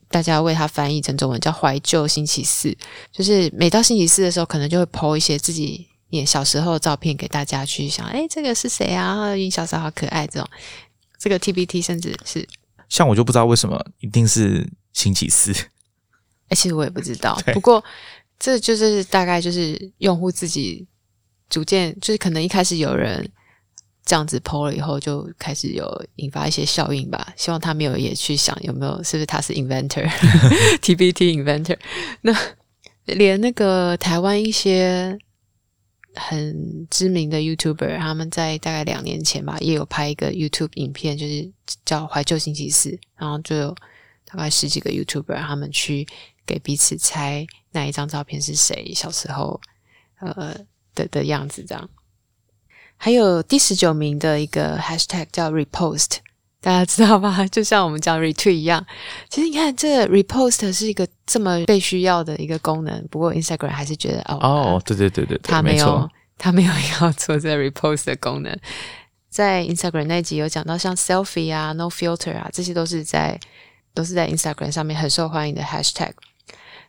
[0.08, 2.74] 大家为它翻译成中文叫“怀旧星期四”，
[3.12, 9.34] 就是每到星期四的时候，可能就会 po 一些自己也小时候的照片给大家去想，哎，这个是谁啊？
[9.34, 10.48] 你小时候好可爱，这种
[11.18, 12.48] 这个 TBT 甚至是
[12.88, 15.52] 像我就不知道为什么一定是星期四，
[16.48, 17.84] 哎，其实我也不知道，不过
[18.38, 20.86] 这就是大概就是用户自己
[21.50, 23.30] 逐渐就是可能一开始有人。
[24.08, 27.30] 这样子 PO 了以后，就开始有引发一些效应吧。
[27.36, 31.76] 希望他没有也去想有没有是不是他是 inventor，TBT inventor。
[32.22, 32.34] 那
[33.04, 35.18] 连那个台湾一些
[36.14, 41.52] 很知名的 YouTuber，他们在大概两年前吧，也有拍一个 YouTube 影片，就是
[41.84, 43.76] 叫怀旧星期四，然后就有
[44.24, 46.08] 大概十几个 YouTuber，他们去
[46.46, 49.60] 给彼此猜那一张照片是谁小时候
[50.20, 50.56] 呃
[50.94, 51.90] 的的样子，这样。
[53.00, 56.16] 还有第十九名的一个 hashtag 叫 repost，
[56.60, 57.46] 大家知道吗？
[57.46, 58.84] 就像我们讲 retweet 一样。
[59.30, 63.06] 其实你看，这 repost 是一个这么被需要的一个功能。
[63.08, 68.58] 不过 Instagram 还是觉得哦，哦，对对对对，他没有， 他没有要做这 repost 的功能。
[69.30, 73.38] 在 Instagram 那集有讲到，像 selfie 啊、no filter 啊，这些都是在
[73.94, 76.10] 都是在 Instagram 上面很受欢迎的 hashtag。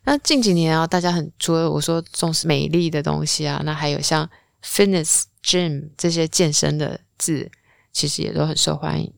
[0.05, 4.27] 那近几年啊，大家很除了我说重视美丽的东西啊，那还有像
[4.65, 5.25] fitness。
[5.43, 7.49] Gym 这些健身的字
[7.91, 9.13] 其实也都很受欢迎。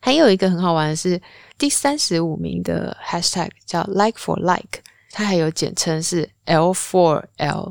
[0.00, 1.20] 还有一个很好玩的是
[1.56, 4.80] 第三十五名的 hashtag 叫 like for like，
[5.10, 7.70] 它还有简称是 L for L，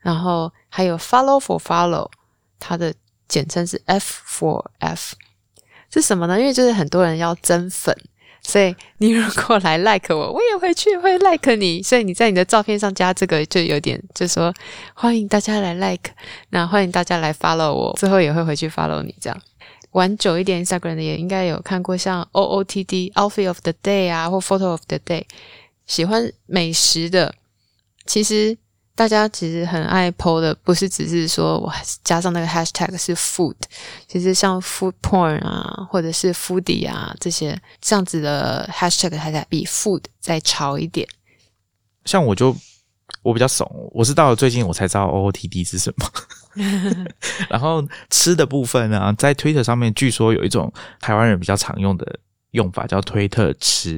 [0.00, 2.10] 然后还有 follow for follow，
[2.58, 2.94] 它的
[3.26, 5.14] 简称是 F for F。
[5.90, 6.38] 是什么呢？
[6.38, 7.96] 因为就是很多人要增粉。
[8.48, 11.82] 所以你如果来 like 我，我也会去会 like 你。
[11.82, 14.50] 所以你在你的照片上加这个，就有点就说
[14.94, 16.10] 欢迎大家来 like，
[16.48, 19.14] 那欢迎大家来 follow 我，最后也会回去 follow 你。
[19.20, 19.38] 这样
[19.90, 25.24] 玩久一点 Instagram 的也应该有看过像 OOTD Outfit of the Day 啊，或 Photo of the Day，
[25.86, 27.34] 喜欢美食的，
[28.06, 28.56] 其实。
[28.98, 31.72] 大家其实很爱 PO 的，不是只是说我
[32.02, 33.54] 加上那个 hashtag 是 food，
[34.08, 41.06] 其实像 food porn 啊，或者是 foodie 啊这些这样子的 hashtag 还在比 food 再潮一点。
[42.06, 42.56] 像我就
[43.22, 46.10] 我比较怂，我是到了最近我才知道 OOTD 是什么。
[47.48, 47.80] 然后
[48.10, 52.18] 吃的部分呢，在 Twitter 上面据说有一种台湾人比较常用的
[52.50, 53.96] 用法叫推特吃，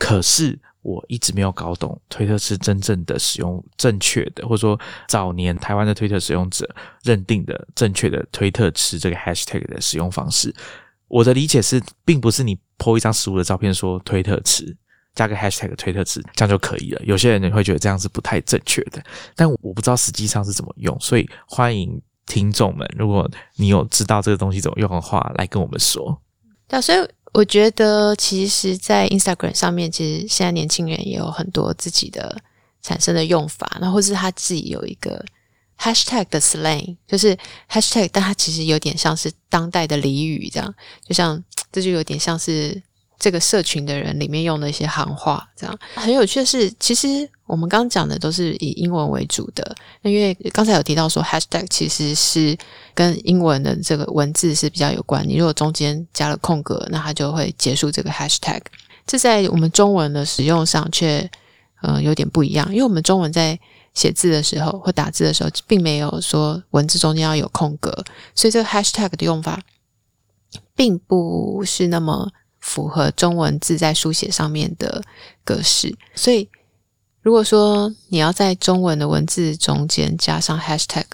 [0.00, 0.58] 可是。
[0.82, 4.78] 我一直没有搞懂推特是真正的使用正确的，或者说
[5.08, 6.68] 早年台湾的推特使用者
[7.02, 10.54] 认定的正确的推特吃这个 hashtag 的使用方式。
[11.08, 14.76] 我的理解是，并不是你 po 一张食物的照片说推特吃，
[15.14, 17.02] 加个 hashtag 推特吃，这样就可以了。
[17.04, 19.02] 有些人你会觉得这样是不太正确的，
[19.36, 26.18] 但我不知道实际上是怎么用，所以欢迎听众们，如果你有知道这个东西怎么用的话，来跟我们说。
[26.66, 26.98] 对，所以
[27.32, 32.40] 我觉得，其实，在 Instagram 上面，其实现在年轻人也有很多自己的
[32.82, 35.24] 产生的用法，然后或是他自己有一个。
[35.78, 37.36] Hashtag 的 slang 就是
[37.68, 40.72] Hashtag，但它其实有点像是当代的俚语，这样
[41.04, 42.80] 就像这就有点像是
[43.18, 52.56] 这个社群的人里面用的一些行话，这样很有趣的是，其实我们刚刚讲的都是以英文为主的，因为刚才有提到说 Hashtag 其实是
[52.94, 58.62] 跟英文的这个文字是比较有关，你如果中间加了空格，那它就会结束这个 Hashtag。
[59.06, 61.30] 这在我们中文的使用上却
[61.82, 63.60] 呃有点不一样，因为我们中文在
[63.92, 67.92] 写字的时候或打字的时候，并没有说文字中间要有空格，
[68.34, 69.60] 所以这个 hashtag 的用法
[70.74, 72.30] 并不是那么
[72.60, 75.02] 符合中文字在书写上面的
[75.44, 75.94] 格式。
[76.14, 76.48] 所以，
[77.22, 81.06] 如果说你要在中文的文字中间加上 hashtag，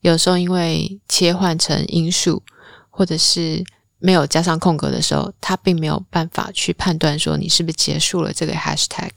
[0.00, 2.42] 有时候因为切换成音数
[2.90, 3.64] 或者是
[3.98, 9.10] 没有加上空格的时候，它并没有办法去判断说你是不是结束了这个 hashtag。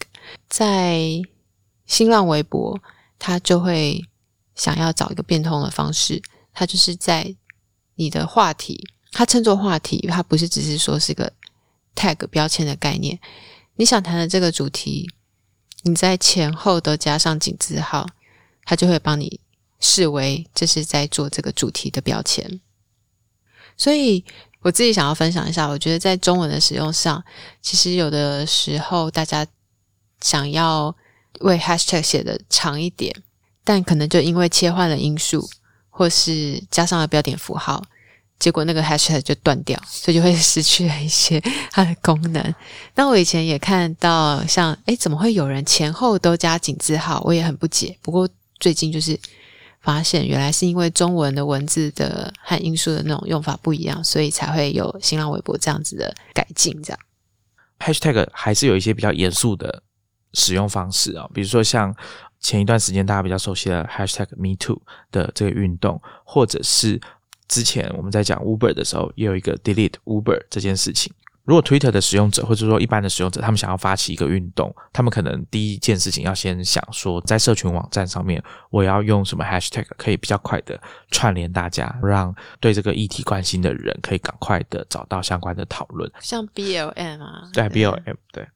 [0.47, 0.99] 在
[1.87, 2.79] 新浪微博。
[3.25, 4.03] 它就会
[4.53, 6.21] 想要找一个变通的方式，
[6.53, 7.33] 它就是在
[7.95, 11.31] 你的话题，它称作话题，它不是只是说是个
[11.95, 13.17] tag 标签的概念。
[13.77, 15.09] 你想谈的这个主题，
[15.83, 18.07] 你在前后都加上井字号，
[18.65, 19.39] 他就会帮你
[19.79, 22.59] 视为这是在做这个主题的标签。
[23.77, 24.25] 所以
[24.61, 27.23] 我自己想要分享一下，我觉得在中文的使用上，
[27.61, 29.47] 其实有的时候大家
[30.19, 30.93] 想要。
[31.39, 33.11] 为 hashtag 写的长一点，
[33.63, 35.49] 但可能就因为切换了因素，
[35.89, 37.83] 或是加上了标点符号，
[38.43, 41.39] 结果那个 hashtag 就断掉，所以就会失去了一些
[41.71, 42.55] 它的功能。
[42.93, 47.21] 那我以前也看到，像诶怎么会有人前后都加井字号？
[47.23, 47.97] 我也很不解。
[48.01, 48.27] 不过
[48.59, 49.17] 最近就是
[49.79, 56.77] 发现，原来是因为中文的文字的和音素的那种用法不一样，所以才会有新浪微博这样子的改进。
[56.83, 56.99] 这样
[57.79, 59.83] hashtag 还是有一些比较严肃的。
[60.35, 61.95] 使用方式啊，比如说像
[62.39, 64.81] 前一段时间大家比较熟悉的 Hashtag Me Too
[65.11, 66.99] 的这个运动，或者是
[67.47, 71.13] 之前我们在讲 Uber 的时候，也有一个 Delete Uber 这件事情。
[71.45, 80.81] 如果 Twitter 的使用者或者说一般的使用者，他们想要发起一个运动，他们可能第一件事情要先想说，在社群网站上面，我要用什么 Hashtag 可以比较快的
[81.11, 86.09] 串联大家，让对这个议题关心的人可以赶快的找到相关的讨论。
[86.21, 88.47] 像 BLM 啊，对 BLM 对。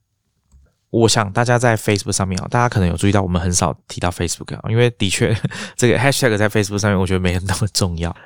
[0.90, 5.36] 我想大家在 Facebook 上面啊，大家可能有注意到，我们很少提到 Facebook 啊，因为的确
[5.76, 8.16] 这个 Hashtag 在 Facebook 上面，我觉得没有那么重要。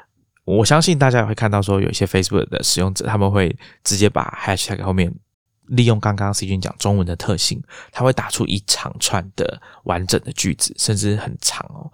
[0.45, 5.15] 我相信大家也会看到说，有一些 Facebook 的使用者，他们会直接把 Hashtag 后面
[5.67, 11.91] 利用刚刚 C 君讲中文的特性，他会打出一长串的完整的句子，甚至很长哦。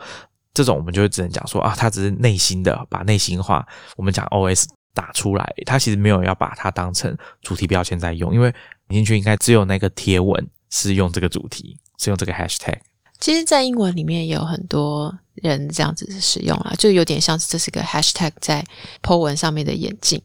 [0.55, 8.55] 这种我们就只能讲说啊，他只是内心的把内心话，我们讲 OS 打出来，他其实没有要把它当成主题标签在用，因为
[8.88, 10.49] 进去应该只有那个贴文。
[10.70, 12.76] 是用这个主题，是用这个 hashtag。
[13.21, 18.64] 其实，在英文里面也有很多人这样子使用啊，就有点像是这是个 hashtag 在
[19.03, 20.23] po 文上面的眼镜，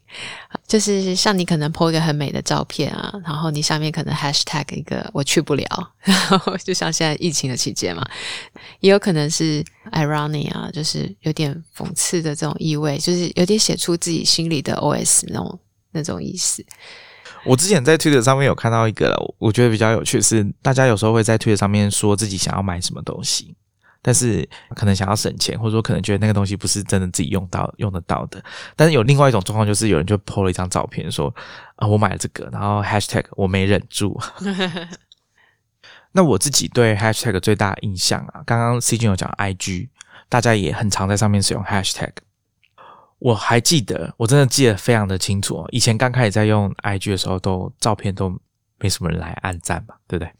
[0.68, 5.66] 就是像你可能 po 一个很美的照片啊，然后你上面可能 hashtag 一个我去不了，
[6.02, 8.06] 然 后就像现在疫情的期间嘛，
[8.78, 15.58] 也有可能是 irony 啊，就是有点讽刺的这种意味，就是有点写出自己心里的 OS 那种
[15.90, 16.64] 那种意思。
[17.44, 23.54] 我之前在 Twitter 上面有看到一个，我觉得比较有趣是，大家有时候会在 Twitter 上面说自己想要买什么东西，
[24.02, 28.42] 但是可能想要省钱，或者说可能觉得那个东西不是真的自己用到用得到的。
[28.76, 31.34] 但是有另外一种状况，就是有人就 po 了一张照片，说
[31.76, 34.18] 啊我买了这个，然后 Hashtag 我没忍住。
[36.12, 39.88] 那我自己对 Hashtag 最大的印象啊，刚刚 C 君有讲 IG，
[40.28, 42.12] 大家也很常在上面使用 Hashtag。
[43.24, 45.66] 我还记得，我真的记得非常的清楚。
[45.70, 48.28] 以前刚开始在用 IG 的时候，都照片都
[48.78, 50.30] 没什么人来按赞嘛，对不对？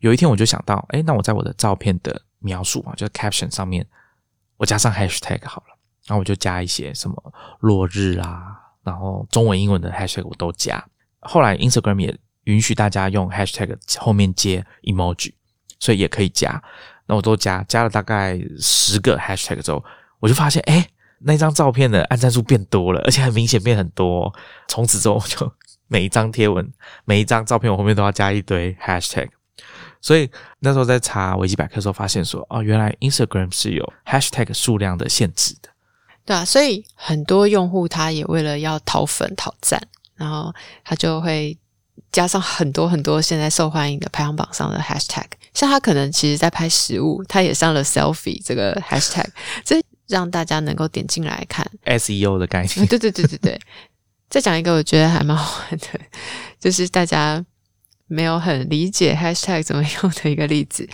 [0.00, 3.86] 有一天我就想到，哎，那我在我的照片的描述啊，就是 caption 上面，
[4.58, 5.78] 我加上 hashtag 好了。
[6.06, 7.16] 然后我就加一些什么
[7.60, 10.84] 落日啊，然后中文、英文的 hashtag 我都加。
[11.20, 15.32] 后来 Instagram 也允许大家用 hashtag 后面接 emoji，
[15.80, 16.62] 所以也可以加。
[17.06, 19.82] 那我都加，加了大概十个 hashtag 之后，
[20.20, 20.86] 我就发现，哎。
[21.24, 24.32] 那张照片的按赞数变多了，而且很明显变很多。
[24.68, 25.50] 从此之后，就
[25.88, 26.70] 每一张贴文、
[27.04, 29.28] 每一张照片，我后面都要加一堆 hashtag，
[30.00, 35.68] 所以那时候在查维基百科的时候，发现说，哦，原来 Instagram 是有 hashtag 数量的限制的。
[36.26, 39.80] 对啊，所以很多用户他也为了要讨粉讨赞，
[40.16, 40.52] 然后
[40.82, 41.56] 他就会
[42.10, 45.26] 加上很多很多现在受欢迎的排行榜上的 hashtag。
[45.52, 49.26] 像他可能其实在拍食物，他也上了 selfie 这个 hashtag，
[49.64, 52.86] 这让大家能够点进来看 SEO 的概念。
[52.86, 53.60] 对对对对对。
[54.30, 55.86] 再讲一个我觉得还蛮好玩的，
[56.58, 57.44] 就是大家
[58.06, 60.88] 没有很理解 hashtag 怎么用的一个例子。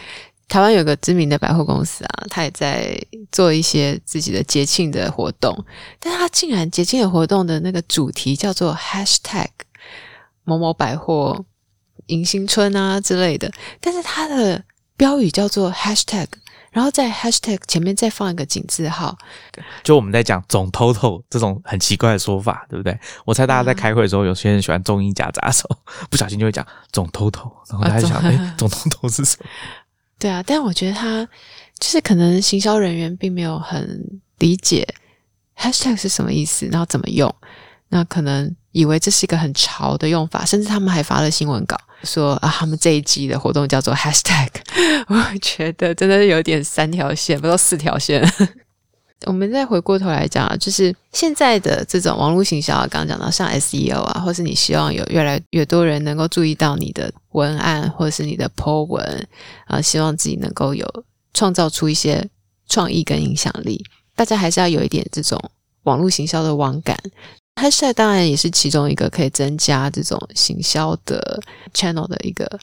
[0.46, 3.00] 台湾有个知名的百货公司啊，他也在
[3.30, 5.64] 做一些自己的节庆的活动，
[6.00, 9.46] 但他竟然节庆的活动的那个主题叫做 hashtag
[10.42, 11.44] 某某百货
[12.06, 13.50] 迎新春啊之类的，
[13.80, 14.62] 但是它的
[14.96, 16.26] 标语叫做 hashtag，
[16.70, 19.16] 然后在 hashtag 前面再放一个井字号，
[19.82, 22.98] 就我们在讲总 total 这种很奇怪的说法，对不对？
[23.24, 25.68] 我猜大家在开会的时候，有些人喜欢中英夹杂手，
[26.08, 29.46] 不小心就会讲总 total，然后大家想，哎，总 total 是什么？
[30.18, 31.26] 对啊，但我觉得他
[31.78, 34.86] 就是可能行销人员并没有很理解
[35.56, 37.34] hashtag 是什么意思，然后怎么用，
[37.88, 44.48] 那可能以为这是一个很潮的用法，甚至他们还发了新闻稿说啊，他们这一季的活动叫做 hashtag。
[45.08, 48.22] 我觉得真的是有点三条线，不到四条线。
[49.26, 59.28] 我们再回过头来讲啊，就是现在的这种网络行销啊，刚刚讲到像 SEO 啊，或是你希望有越来越多人能够注意到你的文案，或者是你的 po 文
[59.66, 60.86] 啊，希望自己能够有
[61.34, 62.26] 创造出一些
[62.66, 65.38] 创意跟影响力，大家还是要有一点这种
[65.82, 66.98] 网络行销的网感。
[67.60, 71.42] Hashtag 当然也是其中一个可以增加这种行销的
[71.74, 72.58] channel 的一个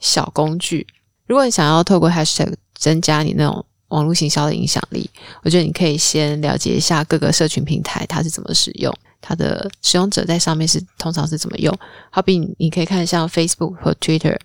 [0.00, 0.86] 小工具。
[1.26, 5.08] 如果你想要透过 Hashtag 增加你那种网络行销的影响力，
[5.42, 8.92] 我觉得你可以先了解一下各个社群平台它是怎么使用，
[9.22, 11.74] 它的使用者在上面是通常是怎么用。
[12.10, 14.36] 好比你可以看像 Facebook 和 Twitter，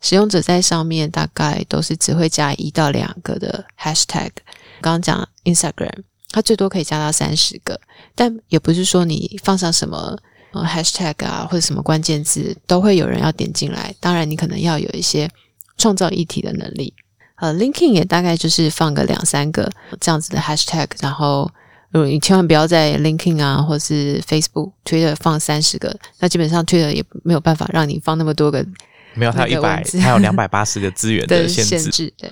[0.00, 4.30] 使用者在上面大概都是只会加一到两个的 Hashtag。
[4.80, 7.80] 刚刚讲 Instagram，它最多可以加到三十个，
[8.14, 10.18] 但也不是说你放上什么
[10.52, 13.94] Hashtag 啊或者什么关键字都会有人要点进来。
[14.00, 15.30] 当然，你可能要有一些
[15.76, 16.92] 创造议题的能力。
[17.36, 19.70] 呃，linking 也大概就是放个两三个
[20.00, 21.48] 这样子的 hashtag，然后
[21.90, 28.66] 如果你千万不要在 linking 啊，或是 Facebook、Twitter 放三十个，那基本上 Twitter 也没有办法让你放那么多个。
[29.14, 32.12] 没有，它有一百，它有两百八十个资源的限制。
[32.18, 32.30] 对，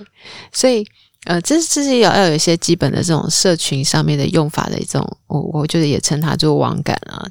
[0.51, 0.85] 所以
[1.25, 7.25] 呃，这这是要要有一些基本的这种社群上面的用法的一种，我我觉得也称它做网感啊。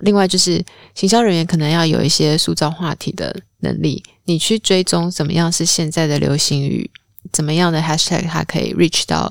[0.00, 0.64] 另外就是
[0.94, 6.90] 行销人员可能要有一些塑造话题的能力，你去追踪怎么样是现在的流行语。
[7.32, 9.30] 怎么样的 hashtag 它可以 reach 到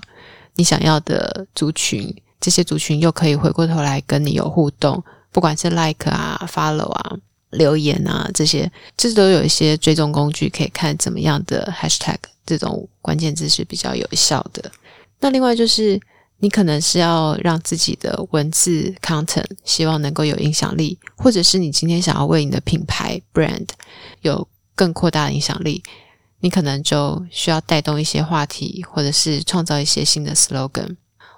[0.55, 2.16] 你想要的族群？
[2.39, 7.18] 这些族群又可以回过头来跟你有互动，不管是 like 啊、follow 啊、
[7.49, 12.18] 留言啊这些，这都有一些追踪工具可以看怎么样的 hashtag
[12.58, 14.72] 这种关键字是比较有效的。
[15.20, 16.00] 那另外就是
[16.39, 23.68] 你可能是要让自己的文字 content 希望能够有影响力，或者是你今天想要为你的品牌 brand
[24.22, 25.84] 有更扩大的影响力。
[26.41, 30.95] 你可能就需要带动一些话题，或者是创造一些新的 slogan。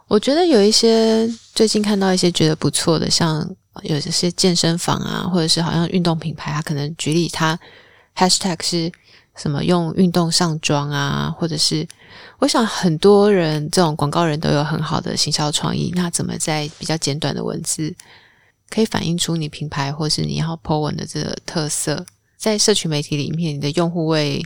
[0.07, 3.49] 我觉得有一些最近看到一些觉得不错的，像
[3.81, 7.57] 有一些健身房啊，或者是好像运动品牌，它可能举例它
[8.15, 8.91] hashtag 是
[9.41, 11.87] 什么用运动上妆啊，或者是
[12.37, 15.91] 我想很多人这种广告人都有很好的行销创意。
[15.95, 17.95] 那怎么在比较简短的文字
[18.69, 22.05] 可以反映出你品牌或是你要 po 文的这个特色？
[22.37, 24.45] 在社群媒体里面，你的用户为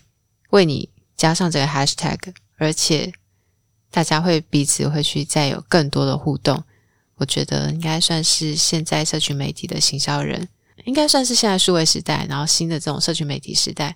[0.51, 0.87] 为你
[1.17, 2.17] 加上这个 hashtag，
[2.57, 3.11] 而且
[3.91, 6.63] 大家会彼此会去再有更多的互动，
[7.15, 10.47] 我觉得应该算是现在社群媒体的行销人，
[10.85, 13.95] 应该算是现在数位时代，然后新的这种社群媒体时代，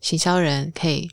[0.00, 1.10] 行销人可以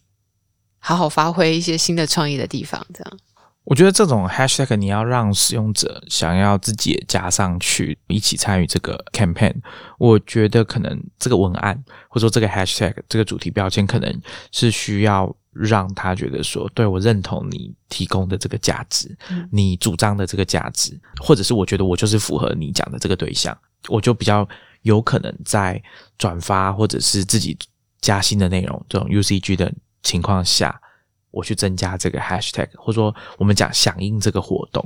[0.80, 3.20] 好好发挥一些新的创意的地方，这样。
[3.64, 9.54] 我觉得这种 hashtag 你要让使用者想要自己也加上去一起参与这个 campaign，
[9.98, 14.22] 我觉得可能这个文案或者说这个 hashtag 这个主题标签可能
[14.54, 19.14] 是需要让他觉得说，对我认同你提供的这个价值，
[19.52, 23.58] 你主张的这个价值，或者是我觉得我就是符合你讲的这个对象，
[23.90, 24.48] 我就比较
[24.84, 25.84] 有可能在
[26.18, 27.58] 转发或者是自己
[28.02, 29.74] 加新的内容这种 UCG 的
[30.04, 30.82] 情况下。
[31.30, 34.84] 我去增加这个 hashtag，或者说我们讲响应这个活动。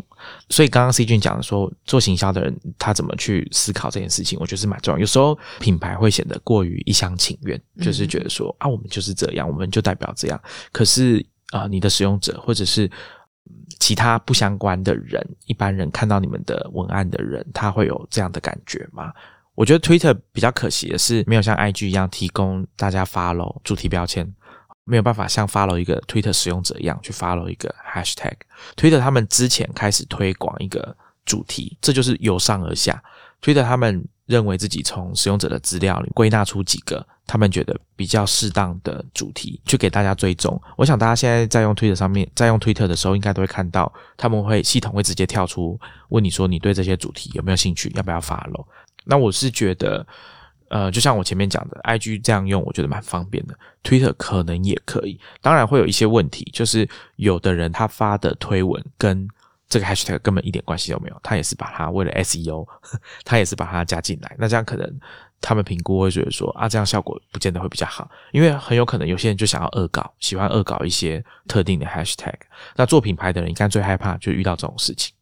[0.50, 5.00] 所以刚刚 C 君讲的说，做行销的人他怎么去思考这件事情，我觉得是蛮重要。
[5.00, 10.42] 有时候品牌会显得过于一厢情愿，就是觉得说啊，我们就是这样，我们就代表这样。
[10.74, 12.90] 可是啊，你的使用者或者是
[13.80, 19.14] 其他不相关的人，一般人看到你们的文案的人，他会有这样的感觉吗？
[19.56, 24.34] 我觉得 Twitter 比较可惜的是，没有像 IG 一样提供大家 follow 主题标签。
[24.84, 28.34] 没有办法像 follow 一个 Twitter 使用者一样去 follow 一个 hashtag。
[28.76, 33.02] Twitter 他们之前开始推广一个主题，这就是由上而下。
[33.42, 40.60] Twitter 他们认为自己从使用者的资料里归纳出几个他们觉得比较适当的主题，去给大家追踪。
[40.76, 45.80] 我想大家现在在用 Twitter 上面，在用 Twitter 的时候，应该都会看到他们会系统会直接跳出
[46.10, 48.66] 问你说你对这些主题有没有兴趣，要不要 follow。
[49.06, 50.06] 那我是觉得，
[50.70, 53.58] 呃，就像我前面讲的，IG 这样用，我觉得蛮方便的。
[53.84, 59.28] Twitter 可能也可以，当然会有一些问题，就是有的人他发的推文跟
[59.68, 62.68] 这个 hashtag 根本一点关系都没有，他也是把它为了 SEO，
[63.26, 64.36] 他也是把它加进来。
[64.38, 65.00] 那这样可能
[65.40, 72.36] 他们评估会觉得说啊，这样效果不见得会比较好，因为很有可能有些人就想要恶搞，喜欢恶搞一些特定的 hashtag。
[72.76, 75.14] 那做品牌的人，应该最害怕就遇到这种事情。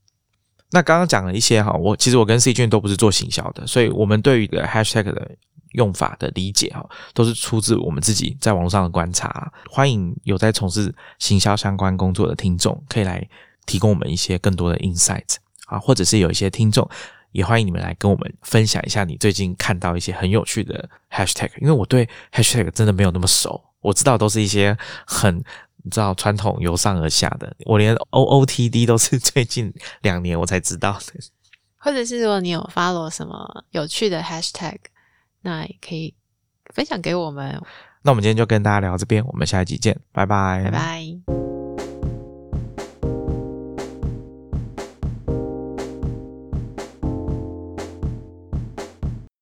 [0.72, 5.32] 那刚刚讲了一些哈，我其实我跟 C 君都不是做行销的，所以我们对于个 hashtag 的
[5.72, 9.52] 用法的理解哈，都是出自我们自己在网络上的观察。
[9.68, 13.28] 欢迎有在从事行销相关工作的听众，可以来
[13.66, 16.88] 提供我们一些更多的 insight 啊，或者是有一些听众，
[17.32, 25.44] 也欢迎你们来跟我们分享一下你最近看到一些很有趣的 hashtag，因为我对 hashtag 真的没有那么熟，我知道都是一些很。
[25.84, 31.14] 你知道传统由上而下的，我连 O O T D 都是 最近两年我才知道的。
[31.78, 34.78] 或者是如果你有 follow 什么有趣的 hashtag，
[35.42, 36.14] 那也可以
[36.74, 37.62] 分享给我们。
[38.02, 41.39] 那我们今天就跟大家聊这边，我们下一集见，拜拜，拜拜。